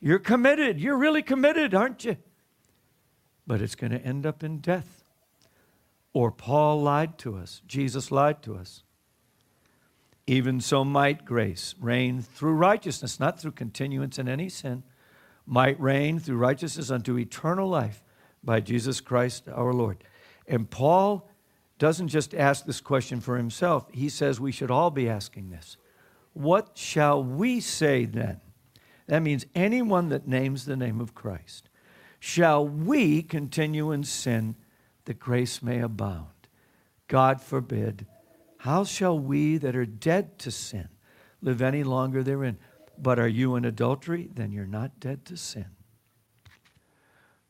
You're 0.00 0.18
committed. 0.18 0.80
You're 0.80 0.96
really 0.96 1.22
committed, 1.22 1.74
aren't 1.74 2.04
you? 2.04 2.16
But 3.46 3.60
it's 3.60 3.74
going 3.74 3.92
to 3.92 4.00
end 4.00 4.26
up 4.26 4.42
in 4.42 4.58
death. 4.58 5.04
Or 6.12 6.30
Paul 6.30 6.82
lied 6.82 7.18
to 7.18 7.36
us. 7.36 7.60
Jesus 7.66 8.10
lied 8.10 8.42
to 8.42 8.54
us. 8.54 8.82
Even 10.26 10.60
so 10.60 10.84
might 10.84 11.24
grace 11.24 11.74
reign 11.80 12.22
through 12.22 12.54
righteousness, 12.54 13.20
not 13.20 13.38
through 13.38 13.52
continuance 13.52 14.18
in 14.18 14.28
any 14.28 14.48
sin, 14.48 14.82
might 15.46 15.78
reign 15.78 16.18
through 16.18 16.38
righteousness 16.38 16.90
unto 16.90 17.18
eternal 17.18 17.68
life 17.68 18.02
by 18.44 18.60
Jesus 18.60 19.00
Christ 19.00 19.48
our 19.48 19.72
Lord. 19.72 20.04
And 20.46 20.70
Paul 20.70 21.28
doesn't 21.78 22.08
just 22.08 22.34
ask 22.34 22.64
this 22.64 22.80
question 22.80 23.20
for 23.20 23.36
himself, 23.36 23.86
he 23.92 24.08
says 24.08 24.40
we 24.40 24.52
should 24.52 24.70
all 24.70 24.90
be 24.90 25.08
asking 25.08 25.50
this. 25.50 25.76
What 26.32 26.72
shall 26.74 27.22
we 27.22 27.60
say 27.60 28.04
then? 28.04 28.40
That 29.06 29.22
means 29.22 29.46
anyone 29.54 30.08
that 30.08 30.26
names 30.26 30.64
the 30.64 30.76
name 30.76 31.00
of 31.00 31.14
Christ. 31.14 31.68
Shall 32.18 32.66
we 32.66 33.22
continue 33.22 33.92
in 33.92 34.04
sin 34.04 34.56
that 35.04 35.18
grace 35.18 35.62
may 35.62 35.80
abound? 35.80 36.28
God 37.06 37.40
forbid. 37.40 38.06
How 38.58 38.84
shall 38.84 39.18
we 39.18 39.58
that 39.58 39.76
are 39.76 39.84
dead 39.84 40.38
to 40.40 40.50
sin 40.50 40.88
live 41.42 41.60
any 41.60 41.84
longer 41.84 42.22
therein? 42.22 42.56
But 42.96 43.18
are 43.18 43.28
you 43.28 43.56
in 43.56 43.64
adultery? 43.64 44.30
Then 44.32 44.52
you're 44.52 44.64
not 44.64 45.00
dead 45.00 45.26
to 45.26 45.36
sin. 45.36 45.66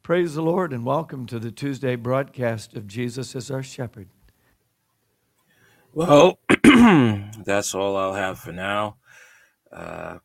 Praise 0.04 0.34
the 0.34 0.42
Lord 0.42 0.74
and 0.74 0.84
welcome 0.84 1.24
to 1.28 1.38
the 1.38 1.50
Tuesday 1.50 1.96
broadcast 1.96 2.74
of 2.76 2.86
Jesus 2.86 3.34
as 3.34 3.50
our 3.50 3.62
shepherd. 3.62 4.06
Well, 5.94 6.38
that's 7.42 7.74
all 7.74 7.96
I'll 7.96 8.12
have 8.12 8.38
for 8.38 8.52
now. 8.52 8.96
Uh, 9.72 10.18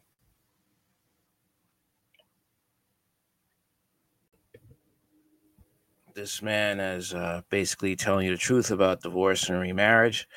this 6.13 6.41
man 6.41 6.81
is 6.81 7.13
uh, 7.13 7.43
basically 7.49 7.95
telling 7.95 8.25
you 8.25 8.33
the 8.33 8.37
truth 8.37 8.71
about 8.71 9.01
divorce 9.01 9.47
and 9.47 9.61
remarriage. 9.61 10.27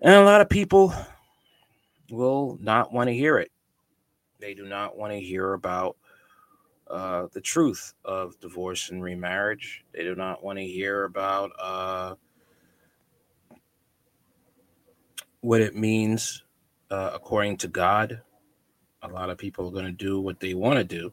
And 0.00 0.14
a 0.14 0.24
lot 0.24 0.40
of 0.40 0.48
people 0.48 0.94
will 2.10 2.56
not 2.58 2.90
want 2.90 3.08
to 3.08 3.14
hear 3.14 3.36
it. 3.36 3.52
They 4.40 4.54
do 4.54 4.64
not 4.64 4.96
want 4.96 5.12
to 5.12 5.20
hear 5.20 5.52
about 5.52 5.98
uh, 6.90 7.26
the 7.32 7.40
truth 7.40 7.94
of 8.04 8.38
divorce 8.40 8.90
and 8.90 9.02
remarriage. 9.02 9.84
They 9.92 10.02
do 10.02 10.14
not 10.14 10.42
want 10.42 10.58
to 10.58 10.64
hear 10.64 11.04
about 11.04 11.50
uh, 11.58 12.14
what 15.40 15.60
it 15.60 15.76
means 15.76 16.42
uh, 16.90 17.10
according 17.14 17.58
to 17.58 17.68
God. 17.68 18.22
A 19.02 19.08
lot 19.08 19.30
of 19.30 19.38
people 19.38 19.68
are 19.68 19.72
going 19.72 19.84
to 19.84 19.92
do 19.92 20.20
what 20.20 20.40
they 20.40 20.54
want 20.54 20.78
to 20.78 20.84
do. 20.84 21.12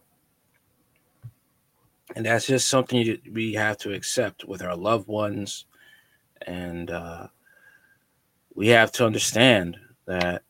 And 2.15 2.25
that's 2.25 2.47
just 2.47 2.69
something 2.69 3.17
we 3.31 3.53
have 3.53 3.77
to 3.79 3.93
accept 3.93 4.45
with 4.45 4.61
our 4.61 4.75
loved 4.75 5.07
ones. 5.07 5.65
And 6.47 6.89
uh, 6.89 7.27
we 8.53 8.69
have 8.69 8.91
to 8.93 9.05
understand 9.05 9.77
that 10.05 10.43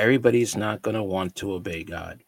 everybody's 0.00 0.56
not 0.56 0.80
going 0.80 0.94
to 0.96 1.02
want 1.02 1.34
to 1.36 1.52
obey 1.52 1.84
God. 1.84 2.24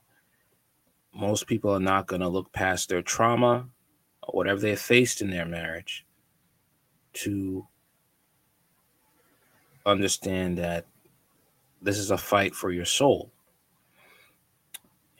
Most 1.15 1.47
people 1.47 1.71
are 1.71 1.81
not 1.81 2.07
going 2.07 2.21
to 2.21 2.29
look 2.29 2.53
past 2.53 2.91
their 2.91 3.01
trauma 3.01 3.67
or 4.23 4.37
whatever 4.37 4.61
they 4.61 4.77
faced 4.77 5.23
in 5.23 5.31
their 5.31 5.47
marriage 5.47 6.05
to 7.15 7.67
understand 9.87 10.59
that 10.59 10.85
this 11.81 11.97
is 11.97 12.11
a 12.11 12.19
fight 12.19 12.55
for 12.55 12.71
your 12.71 12.85
soul. 12.85 13.31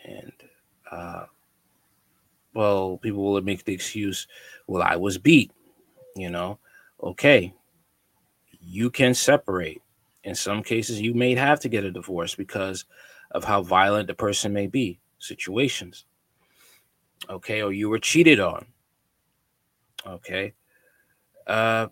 And, 0.05 0.33
uh, 0.91 1.25
well, 2.53 2.99
people 2.99 3.23
will 3.23 3.41
make 3.41 3.65
the 3.65 3.73
excuse, 3.73 4.29
well, 4.67 4.83
I 4.83 4.97
was 4.97 5.17
beat, 5.17 5.53
you 6.15 6.29
know, 6.29 6.59
okay, 7.03 7.55
you 8.61 8.91
can 8.91 9.15
separate 9.15 9.81
in 10.25 10.35
some 10.35 10.63
cases, 10.63 11.01
you 11.01 11.15
may 11.15 11.35
have 11.35 11.61
to 11.61 11.69
get 11.69 11.85
a 11.85 11.91
divorce 11.91 12.35
because 12.35 12.85
of 13.33 13.45
how 13.45 13.63
violent 13.63 14.07
the 14.07 14.15
person 14.15 14.53
may 14.53 14.67
be, 14.67 15.01
situations. 15.19 16.05
Okay, 17.29 17.63
or 17.63 17.73
you 17.73 17.89
were 17.89 17.99
cheated 17.99 18.41
on. 18.41 18.67
Okay. 20.07 20.55
Uh 21.47 21.89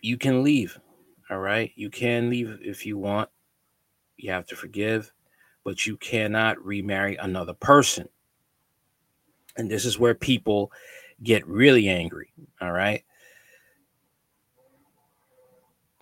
you 0.00 0.16
can 0.16 0.42
leave. 0.42 0.78
All 1.28 1.38
right. 1.38 1.72
You 1.74 1.90
can 1.90 2.30
leave 2.30 2.58
if 2.62 2.86
you 2.86 2.96
want. 2.96 3.28
You 4.16 4.30
have 4.32 4.46
to 4.46 4.56
forgive, 4.56 5.12
but 5.64 5.86
you 5.86 5.96
cannot 5.96 6.64
remarry 6.64 7.16
another 7.16 7.52
person. 7.52 8.08
And 9.56 9.70
this 9.70 9.84
is 9.84 9.98
where 9.98 10.14
people 10.14 10.72
get 11.22 11.46
really 11.46 11.88
angry. 11.88 12.32
All 12.60 12.72
right 12.72 13.04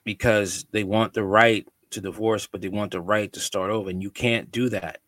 because 0.09 0.64
they 0.71 0.85
want 0.85 1.12
the 1.12 1.23
right 1.23 1.68
to 1.90 2.01
divorce, 2.01 2.47
but 2.47 2.62
they 2.62 2.71
want 2.71 2.92
the 2.92 3.01
right 3.01 3.31
to 3.31 3.40
start 3.40 3.71
over. 3.71 3.90
And 3.90 4.03
you 4.03 4.11
can't 4.11 4.51
do 4.51 4.71
that. 4.71 5.03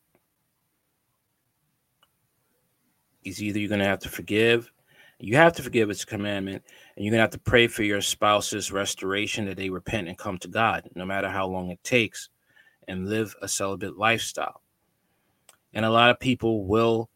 It's 3.25 3.41
either 3.41 3.59
you're 3.59 3.71
going 3.71 3.79
to 3.81 3.87
have 3.87 4.01
to 4.01 4.11
forgive, 4.11 4.71
you 5.19 5.37
have 5.37 5.55
to 5.55 5.63
forgive, 5.63 5.89
it's 5.89 6.03
a 6.03 6.07
commandment, 6.07 6.63
and 6.95 7.03
you're 7.03 7.13
going 7.13 7.21
to 7.21 7.23
have 7.23 7.31
to 7.31 7.39
pray 7.39 7.67
for 7.67 7.83
your 7.83 8.03
spouse's 8.03 8.73
restoration 8.73 9.47
that 9.47 9.57
they 9.57 9.71
repent 9.71 10.07
and 10.07 10.19
come 10.19 10.37
to 10.37 10.49
God, 10.49 10.87
no 10.95 11.07
matter 11.07 11.31
how 11.31 11.47
long 11.47 11.71
it 11.71 11.83
takes, 11.83 12.29
and 12.87 13.09
live 13.09 13.35
a 13.41 13.49
celibate 13.49 13.97
lifestyle. 13.97 14.61
And 15.73 15.87
a 15.87 15.91
lot 15.91 16.11
of 16.11 16.21
people 16.21 16.67
will 16.67 17.09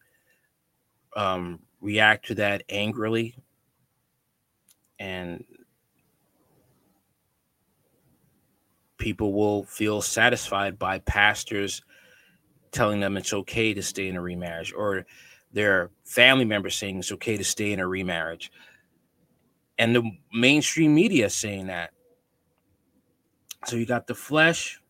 um, 1.15 1.59
react 1.81 2.25
to 2.29 2.35
that 2.35 2.63
angrily 2.67 3.37
and 4.97 5.43
people 9.05 9.33
will 9.33 9.63
feel 9.65 10.01
satisfied 10.01 10.79
by 10.79 10.97
pastors 10.97 11.83
telling 12.71 12.99
them 12.99 13.17
it's 13.17 13.33
okay 13.33 13.71
to 13.71 13.83
stay 13.83 14.07
in 14.07 14.15
a 14.15 14.21
remarriage 14.21 14.73
or 14.73 15.05
their 15.53 15.91
family 16.05 16.43
members 16.43 16.75
saying 16.75 16.97
it's 16.97 17.11
okay 17.11 17.37
to 17.37 17.43
stay 17.43 17.71
in 17.71 17.79
a 17.79 17.87
remarriage. 17.87 18.51
And 19.77 19.95
the 19.95 20.09
mainstream 20.33 20.95
media 20.95 21.29
saying 21.29 21.67
that. 21.67 21.91
So 23.67 23.75
you 23.75 23.85
got 23.85 24.07
the 24.07 24.15
flesh 24.15 24.81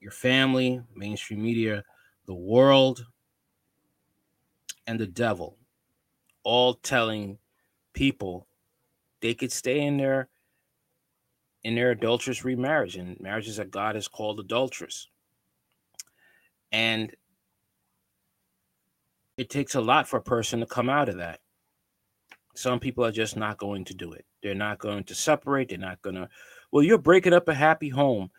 your 0.00 0.10
family 0.10 0.82
mainstream 0.96 1.40
media 1.40 1.84
the 2.26 2.34
world 2.34 3.06
and 4.88 4.98
the 4.98 5.06
devil 5.06 5.56
all 6.42 6.74
telling 6.74 7.38
people 7.92 8.48
they 9.20 9.32
could 9.32 9.52
stay 9.52 9.82
in 9.82 9.96
their 9.96 10.28
in 11.66 11.74
their 11.74 11.90
adulterous 11.90 12.44
remarriage 12.44 12.94
and 12.94 13.20
marriages 13.20 13.56
that 13.56 13.72
God 13.72 13.96
has 13.96 14.06
called 14.06 14.38
adulterous. 14.38 15.08
And 16.70 17.12
it 19.36 19.50
takes 19.50 19.74
a 19.74 19.80
lot 19.80 20.06
for 20.06 20.18
a 20.18 20.22
person 20.22 20.60
to 20.60 20.66
come 20.66 20.88
out 20.88 21.08
of 21.08 21.16
that. 21.16 21.40
Some 22.54 22.78
people 22.78 23.04
are 23.04 23.10
just 23.10 23.36
not 23.36 23.58
going 23.58 23.84
to 23.86 23.94
do 23.94 24.12
it. 24.12 24.24
They're 24.44 24.54
not 24.54 24.78
going 24.78 25.02
to 25.04 25.14
separate. 25.16 25.70
They're 25.70 25.78
not 25.78 26.00
going 26.02 26.14
to, 26.14 26.28
well, 26.70 26.84
you're 26.84 26.98
breaking 26.98 27.32
up 27.32 27.48
a 27.48 27.54
happy 27.54 27.88
home. 27.88 28.30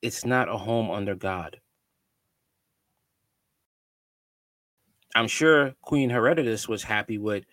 It's 0.00 0.24
not 0.24 0.48
a 0.48 0.56
home 0.56 0.92
under 0.92 1.16
God. 1.16 1.58
I'm 5.16 5.26
sure 5.26 5.74
Queen 5.82 6.08
Herodotus 6.08 6.68
was 6.68 6.84
happy 6.84 7.18
with 7.18 7.46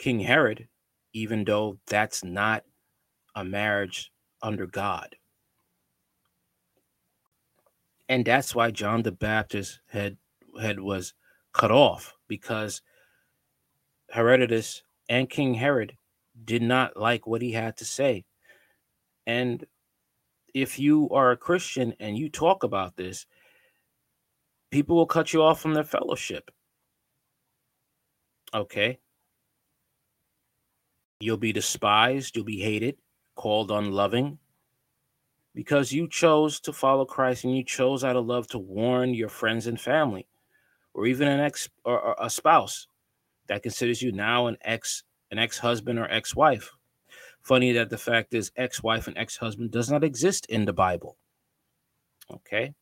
King 0.00 0.18
Herod, 0.18 0.66
even 1.12 1.44
though 1.44 1.78
that's 1.86 2.24
not 2.24 2.64
a 3.36 3.44
marriage 3.44 4.10
under 4.44 4.66
God. 4.66 5.16
And 8.08 8.24
that's 8.24 8.54
why 8.54 8.70
John 8.70 9.02
the 9.02 9.10
Baptist 9.10 9.80
head 9.88 10.18
head 10.60 10.78
was 10.78 11.14
cut 11.52 11.72
off 11.72 12.14
because 12.28 12.82
Herodotus 14.10 14.82
and 15.08 15.28
King 15.28 15.54
Herod 15.54 15.96
did 16.44 16.62
not 16.62 16.96
like 16.96 17.26
what 17.26 17.42
he 17.42 17.52
had 17.52 17.78
to 17.78 17.84
say. 17.84 18.24
And 19.26 19.64
if 20.52 20.78
you 20.78 21.08
are 21.10 21.32
a 21.32 21.36
Christian 21.36 21.94
and 21.98 22.16
you 22.16 22.28
talk 22.28 22.62
about 22.62 22.96
this, 22.96 23.26
people 24.70 24.96
will 24.96 25.06
cut 25.06 25.32
you 25.32 25.42
off 25.42 25.60
from 25.60 25.72
their 25.72 25.82
fellowship. 25.82 26.50
Okay. 28.52 28.98
You'll 31.20 31.38
be 31.38 31.52
despised, 31.52 32.36
you'll 32.36 32.44
be 32.44 32.60
hated, 32.60 32.96
called 33.34 33.70
unloving, 33.70 34.38
because 35.54 35.92
you 35.92 36.08
chose 36.08 36.60
to 36.60 36.72
follow 36.72 37.04
Christ 37.04 37.44
and 37.44 37.56
you 37.56 37.64
chose 37.64 38.04
out 38.04 38.16
of 38.16 38.26
love 38.26 38.46
to 38.48 38.58
warn 38.58 39.14
your 39.14 39.28
friends 39.28 39.66
and 39.66 39.80
family, 39.80 40.26
or 40.94 41.06
even 41.06 41.28
an 41.28 41.40
ex 41.40 41.68
or, 41.84 42.16
a 42.18 42.28
spouse 42.30 42.88
that 43.46 43.62
considers 43.62 44.02
you 44.02 44.12
now 44.12 44.46
an 44.46 44.56
ex 44.62 45.02
an 45.30 45.38
ex-husband 45.38 45.98
or 45.98 46.10
ex-wife. 46.10 46.70
Funny 47.42 47.72
that 47.72 47.90
the 47.90 47.98
fact 47.98 48.34
is 48.34 48.52
ex-wife 48.56 49.06
and 49.06 49.18
ex-husband 49.18 49.70
does 49.70 49.90
not 49.90 50.04
exist 50.04 50.46
in 50.46 50.64
the 50.64 50.72
Bible. 50.72 51.16
Okay. 52.30 52.72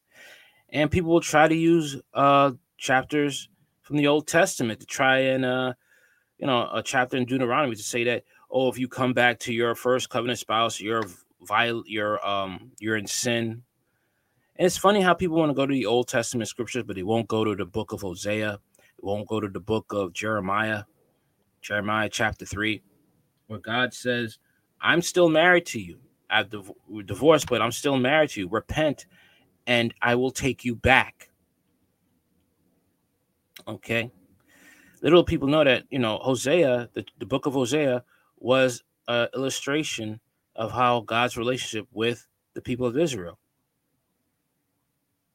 And 0.69 0.91
people 0.91 1.11
will 1.11 1.21
try 1.21 1.49
to 1.49 1.55
use 1.55 2.01
uh 2.15 2.53
chapters 2.79 3.49
from 3.83 3.97
the 3.97 4.07
Old 4.07 4.27
Testament 4.27 4.81
to 4.81 4.87
try 4.87 5.19
and 5.19 5.45
uh 5.45 5.73
you 6.39 6.47
know 6.47 6.69
a 6.73 6.83
chapter 6.83 7.17
in 7.17 7.25
Deuteronomy 7.25 7.77
to 7.77 7.83
say 7.83 8.05
that 8.05 8.25
oh 8.53 8.69
if 8.69 8.79
you 8.79 8.87
come 8.87 9.13
back 9.13 9.41
to 9.41 9.53
your 9.53 9.75
first 9.75 10.11
covenant 10.11 10.39
spouse 10.39 10.79
you're 10.79 11.03
viol 11.43 11.83
you're 11.87 12.25
um 12.25 12.71
you're 12.79 12.97
in 12.97 13.07
sin. 13.07 13.63
And 14.57 14.67
it's 14.67 14.77
funny 14.77 15.01
how 15.01 15.15
people 15.15 15.39
want 15.39 15.51
to 15.51 15.55
go 15.55 15.67
to 15.67 15.73
the 15.73 15.87
Old 15.87 16.09
Testament 16.09 16.47
scriptures, 16.47 16.85
but 16.87 16.95
they 16.95 17.03
won't 17.03 17.27
go 17.27 17.43
to 17.43 17.57
the 17.57 17.65
book 17.65 17.93
of 17.93 18.03
Hosea, 18.03 18.59
they 18.79 19.01
won't 19.01 19.27
go 19.27 19.41
to 19.41 19.49
the 19.49 19.59
book 19.61 19.87
of 19.93 20.13
Jeremiah, 20.13 20.85
Jeremiah 21.63 22.11
chapter 22.11 22.45
three, 22.45 22.83
where 23.47 23.59
God 23.59 23.95
says, 23.95 24.39
I'm 24.81 25.01
still 25.01 25.31
married 25.31 25.67
to 25.67 25.81
you. 25.81 25.99
I've 26.29 26.51
div- 26.51 26.71
divorced, 27.07 27.49
but 27.49 27.63
I'm 27.63 27.73
still 27.73 27.97
married 27.97 28.31
to 28.31 28.41
you. 28.41 28.49
Repent, 28.49 29.07
and 29.67 29.95
I 30.03 30.15
will 30.17 30.31
take 30.31 30.65
you 30.65 30.77
back. 30.77 31.31
Okay. 33.67 34.11
Little 35.01 35.25
people 35.25 35.49
know 35.49 35.65
that, 35.65 35.85
you 35.91 35.99
know, 35.99 36.19
Hosea, 36.19 36.91
the, 36.93 37.05
the 37.19 37.27
book 37.27 37.47
of 37.47 37.55
Hosea, 37.55 38.05
was 38.43 38.83
an 39.09 39.29
illustration 39.35 40.21
of 40.55 40.73
how 40.73 41.01
God's 41.01 41.37
relationship 41.37 41.87
with 41.93 42.27
the 42.55 42.61
people 42.61 42.87
of 42.87 42.99
Israel. 42.99 43.39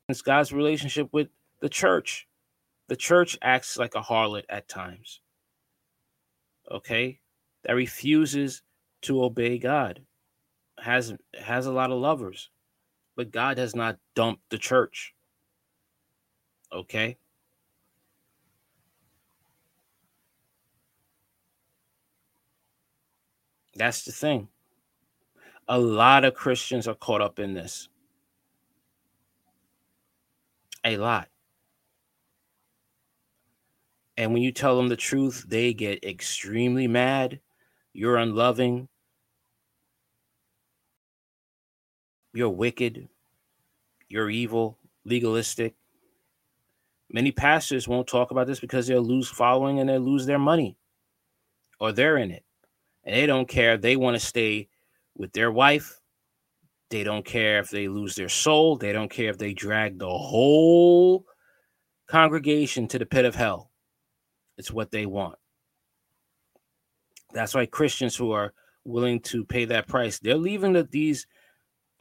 It's 0.10 0.22
God's 0.22 0.54
relationship 0.54 1.10
with 1.12 1.30
the 1.60 1.70
church. 1.70 2.28
The 2.88 2.96
church 2.96 3.38
acts 3.41 3.78
like 3.78 3.96
a 3.96 4.02
harlot 4.02 4.43
at 4.50 4.70
times. 4.70 5.20
Okay? 6.72 7.20
That 7.63 7.74
refuses 7.74 8.62
to 9.02 9.24
obey 9.24 9.58
God. 9.58 10.02
Has 10.80 11.13
has 11.38 11.65
a 11.65 11.72
lot 11.72 11.91
of 11.91 12.00
lovers. 12.00 12.50
But 13.15 13.32
God 13.32 13.58
has 13.58 13.76
not 13.76 13.98
dumped 14.15 14.50
the 14.50 14.58
church. 14.58 15.13
Okay? 16.72 17.17
That's 23.78 24.04
the 24.04 24.12
thing 24.12 24.50
a 25.68 25.78
lot 25.78 26.24
of 26.24 26.34
Christians 26.34 26.88
are 26.88 26.96
caught 26.96 27.22
up 27.22 27.40
in 27.40 27.54
this. 27.54 27.90
A 30.86 30.98
lot. 30.98 31.28
And 34.16 34.34
when 34.34 34.42
you 34.42 34.52
tell 34.52 34.78
them 34.78 34.88
the 34.88 34.96
truth, 34.96 35.46
they 35.48 35.74
get 35.74 36.04
extremely 36.04 36.88
mad. 36.88 37.40
You're 37.94 38.18
unloving. 38.18 38.88
You're 42.34 42.50
wicked. 42.50 43.10
You're 44.08 44.30
evil, 44.30 44.78
legalistic. 45.06 45.76
Many 47.12 47.32
pastors 47.32 47.88
won't 47.88 48.08
talk 48.08 48.32
about 48.32 48.48
this 48.48 48.60
because 48.60 48.88
they'll 48.88 49.02
lose 49.02 49.28
following 49.28 49.80
and 49.80 49.90
they'll 49.90 50.00
lose 50.00 50.26
their 50.26 50.40
money 50.40 50.78
or 51.80 51.92
they're 51.92 52.18
in 52.18 52.32
it. 52.32 52.44
And 53.08 53.15
they 53.15 53.26
don't 53.26 53.48
care. 53.48 53.78
They 53.78 53.96
want 53.96 54.15
to 54.15 54.20
stay 54.20 54.67
with 55.15 55.32
their 55.32 55.50
wife. 55.50 55.98
They 56.89 57.06
don't 57.06 57.26
care 57.26 57.60
if 57.60 57.70
they 57.70 57.88
lose 57.88 58.15
their 58.15 58.28
soul. 58.28 58.76
They 58.76 58.91
don't 58.91 59.10
care 59.10 59.30
if 59.30 59.38
they 59.38 59.54
drag 59.54 59.98
the 59.98 60.10
whole 60.10 61.26
congregation 62.08 62.86
to 62.89 63.00
the 63.00 63.06
pit 63.06 63.24
of 63.24 63.34
hell. 63.34 63.72
It's 64.58 64.72
what 64.72 64.91
they 64.91 65.06
want. 65.06 65.38
That's 67.34 67.56
why 67.56 67.65
Christians 67.65 68.15
who 68.15 68.32
are 68.32 68.54
willing 68.84 69.22
to 69.22 69.46
pay 69.46 69.63
that 69.65 69.88
price, 69.88 70.20
they're 70.20 70.36
leaving 70.36 70.74
the, 70.74 70.84
these 70.84 71.28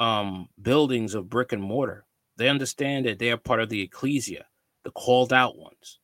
um, 0.01 0.49
buildings 0.61 1.15
of 1.15 1.31
brick 1.31 1.53
and 1.53 1.63
mortar. 1.63 2.05
They 2.37 2.49
understand 2.49 3.07
that 3.07 3.21
they 3.21 3.31
are 3.31 3.37
part 3.37 3.61
of 3.61 3.69
the 3.69 3.81
ecclesia, 3.81 4.47
the 4.83 4.91
called 4.91 5.33
out 5.33 5.57
ones. 5.57 6.01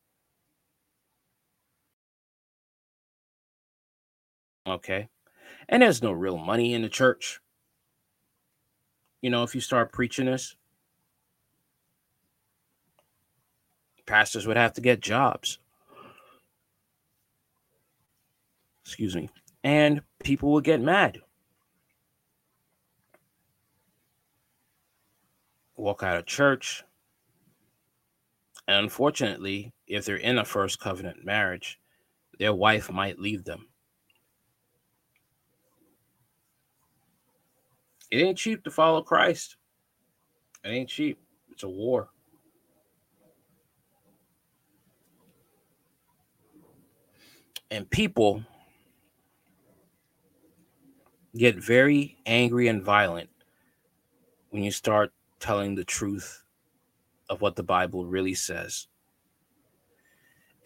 Okay. 4.67 5.09
And 5.69 5.83
there's 5.83 6.03
no 6.03 6.13
real 6.13 6.39
money 6.39 6.75
in 6.75 6.83
the 6.83 6.89
church. 6.89 7.41
You 9.21 9.31
know, 9.31 9.43
if 9.43 9.55
you 9.55 9.61
start 9.61 9.93
preaching 9.93 10.27
this, 10.27 10.57
pastors 14.07 14.47
would 14.47 14.57
have 14.57 14.75
to 14.75 14.81
get 14.81 15.01
jobs. 15.01 15.59
Excuse 18.85 19.15
me. 19.15 19.31
And 19.65 20.03
people 20.23 20.53
would 20.53 20.65
get 20.65 20.81
mad. 20.81 21.19
Walk 25.77 26.03
out 26.03 26.19
of 26.19 26.27
church. 26.27 26.85
And 28.69 28.77
unfortunately, 28.77 29.73
if 29.87 30.05
they're 30.05 30.17
in 30.17 30.39
a 30.39 30.45
first 30.45 30.79
covenant 30.79 31.25
marriage, 31.25 31.81
their 32.39 32.55
wife 32.55 32.91
might 32.91 33.19
leave 33.19 33.45
them. 33.45 33.69
It 38.13 38.19
ain't 38.19 38.37
cheap 38.37 38.63
to 38.65 38.71
follow 38.71 39.01
Christ. 39.01 39.57
It 40.63 40.69
ain't 40.69 40.91
cheap. 40.91 41.19
It's 41.51 41.63
a 41.63 41.69
war. 41.69 42.11
And 47.71 47.89
people 47.89 48.45
get 51.35 51.57
very 51.57 52.19
angry 52.27 52.69
and 52.69 52.83
violent 52.83 53.31
when 54.51 54.63
you 54.63 54.71
start 54.71 55.15
telling 55.41 55.75
the 55.75 55.85
truth 55.85 56.45
of 57.31 57.41
what 57.41 57.57
the 57.57 57.63
Bible 57.63 58.05
really 58.05 58.35
says. 58.35 58.89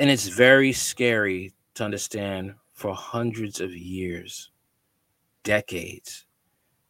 And 0.00 0.10
it's 0.10 0.26
very 0.26 0.72
scary 0.72 1.54
to 1.74 1.84
understand 1.84 2.56
for 2.72 2.92
hundreds 2.92 3.60
of 3.60 3.72
years, 3.72 4.50
decades, 5.44 6.25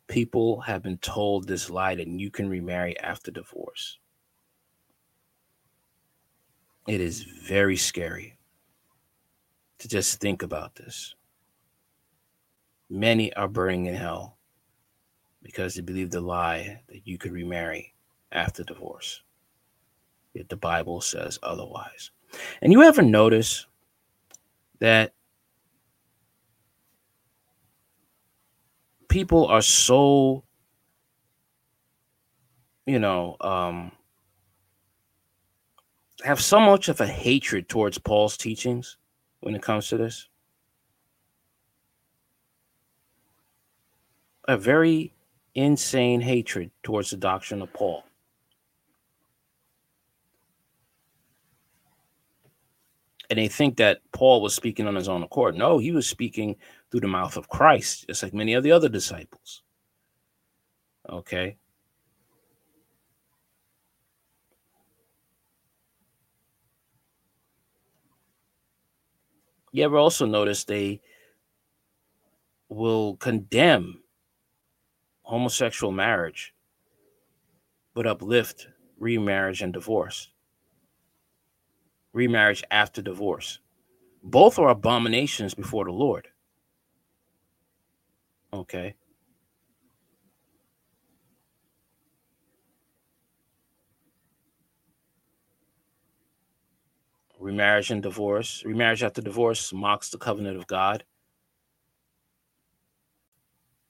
people 0.07 0.61
have 0.61 0.83
been 0.83 0.99
told 0.99 1.47
this 1.47 1.71
lie 1.71 1.95
that 1.95 2.07
you 2.07 2.31
can 2.31 2.49
remarry 2.49 2.99
after 3.01 3.31
divorce. 3.31 3.99
It 6.87 7.01
is 7.01 7.23
very 7.23 7.77
scary 7.77 8.38
to 9.79 9.88
just 9.88 10.21
think 10.21 10.42
about 10.42 10.77
this. 10.77 11.14
Many 12.88 13.33
are 13.35 13.49
burning 13.49 13.87
in 13.87 13.95
hell 13.95 14.37
because 15.42 15.75
they 15.75 15.83
believe 15.83 16.11
the 16.11 16.21
lie 16.21 16.81
that 16.88 17.07
you 17.07 17.19
could 17.19 17.33
remarry 17.33 17.95
after 18.31 18.62
divorce. 18.62 19.23
Yet 20.35 20.49
the 20.49 20.57
Bible 20.57 21.01
says 21.01 21.38
otherwise. 21.42 22.11
And 22.62 22.73
you 22.73 22.83
ever 22.83 23.03
notice 23.03 23.66
that 24.79 25.14
people 29.16 29.46
are 29.46 29.62
so 29.62 30.44
you 32.85 32.98
know 32.98 33.35
um 33.40 33.90
have 36.22 36.38
so 36.38 36.61
much 36.61 36.90
of 36.90 37.00
a 37.00 37.07
hatred 37.07 37.66
towards 37.66 37.96
Paul's 37.96 38.37
teachings 38.37 38.98
when 39.40 39.55
it 39.55 39.62
comes 39.62 39.88
to 39.88 39.96
this. 39.96 40.29
A 44.48 44.59
very 44.59 45.14
insane 45.55 46.20
hatred 46.20 46.70
towards 46.83 47.09
the 47.09 47.16
doctrine 47.16 47.62
of 47.62 47.72
Paul. 47.72 48.05
And 53.31 53.38
they 53.38 53.48
think 53.48 53.79
that 53.79 54.00
Paul 54.12 54.42
was 54.42 54.55
speaking 54.55 54.87
on 54.87 54.94
his 54.94 55.09
own 55.09 55.22
accord. 55.22 55.57
No, 55.57 55.79
he 55.79 55.92
was 55.92 56.07
speaking 56.07 56.57
through 56.90 57.01
the 57.01 57.09
mouth 57.09 57.37
of 57.37 57.49
Christ, 57.49 58.07
just 58.09 58.22
like 58.22 58.35
many 58.35 58.55
of 58.55 58.62
the 58.62 58.72
other 58.72 58.88
disciples. 58.88 59.62
Okay. 61.09 61.57
You 69.72 69.85
ever 69.85 69.99
also 69.99 70.27
notice 70.27 70.64
they 70.64 71.01
will 72.68 73.16
condemn 73.16 74.01
homosexual 75.22 75.92
marriage, 75.92 76.55
but 77.94 78.07
uplift 78.07 78.68
remarriage 78.99 79.62
and 79.62 79.72
divorce? 79.72 80.31
remarriage 82.16 82.64
after 82.70 83.03
divorce. 83.03 83.61
Both 84.22 84.59
are 84.59 84.70
abominations 84.70 85.55
before 85.55 85.85
the 85.85 85.92
Lord. 85.92 86.27
Okay. 88.57 88.95
Remarriage 97.38 97.90
and 97.90 98.03
divorce. 98.03 98.62
Remarriage 98.64 99.03
after 99.03 99.21
divorce 99.21 99.75
mocks 99.75 100.09
the 100.09 100.16
covenant 100.16 100.57
of 100.57 100.66
God. 100.66 101.05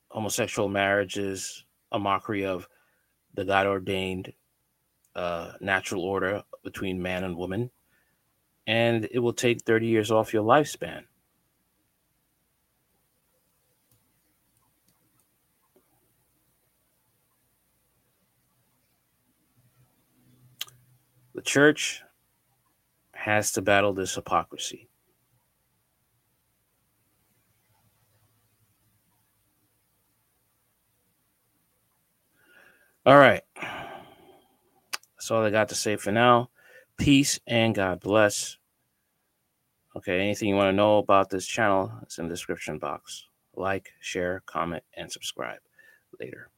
Homosexual 0.08 0.68
marriage 0.68 1.16
is 1.16 1.64
a 1.92 1.98
mockery 2.00 2.44
of 2.44 2.66
the 3.34 3.44
God 3.44 3.68
ordained 3.68 4.32
uh, 5.14 5.52
natural 5.60 6.02
order 6.02 6.42
between 6.64 7.00
man 7.00 7.22
and 7.22 7.36
woman. 7.36 7.70
And 8.66 9.08
it 9.12 9.20
will 9.20 9.32
take 9.32 9.62
30 9.62 9.86
years 9.86 10.10
off 10.10 10.34
your 10.34 10.42
lifespan. 10.42 11.04
Church 21.46 22.02
has 23.12 23.52
to 23.52 23.62
battle 23.62 23.94
this 23.94 24.14
hypocrisy. 24.14 24.88
All 33.06 33.16
right. 33.16 33.42
That's 35.16 35.30
all 35.30 35.44
I 35.44 35.50
got 35.50 35.68
to 35.68 35.74
say 35.74 35.96
for 35.96 36.10
now. 36.10 36.50
Peace 36.98 37.38
and 37.46 37.74
God 37.74 38.00
bless. 38.00 38.58
Okay, 39.96 40.20
anything 40.20 40.48
you 40.48 40.56
want 40.56 40.68
to 40.68 40.76
know 40.76 40.98
about 40.98 41.30
this 41.30 41.46
channel, 41.46 41.92
it's 42.02 42.18
in 42.18 42.26
the 42.26 42.34
description 42.34 42.78
box. 42.78 43.26
Like, 43.54 43.90
share, 44.00 44.42
comment, 44.44 44.82
and 44.94 45.10
subscribe. 45.10 45.60
Later. 46.20 46.50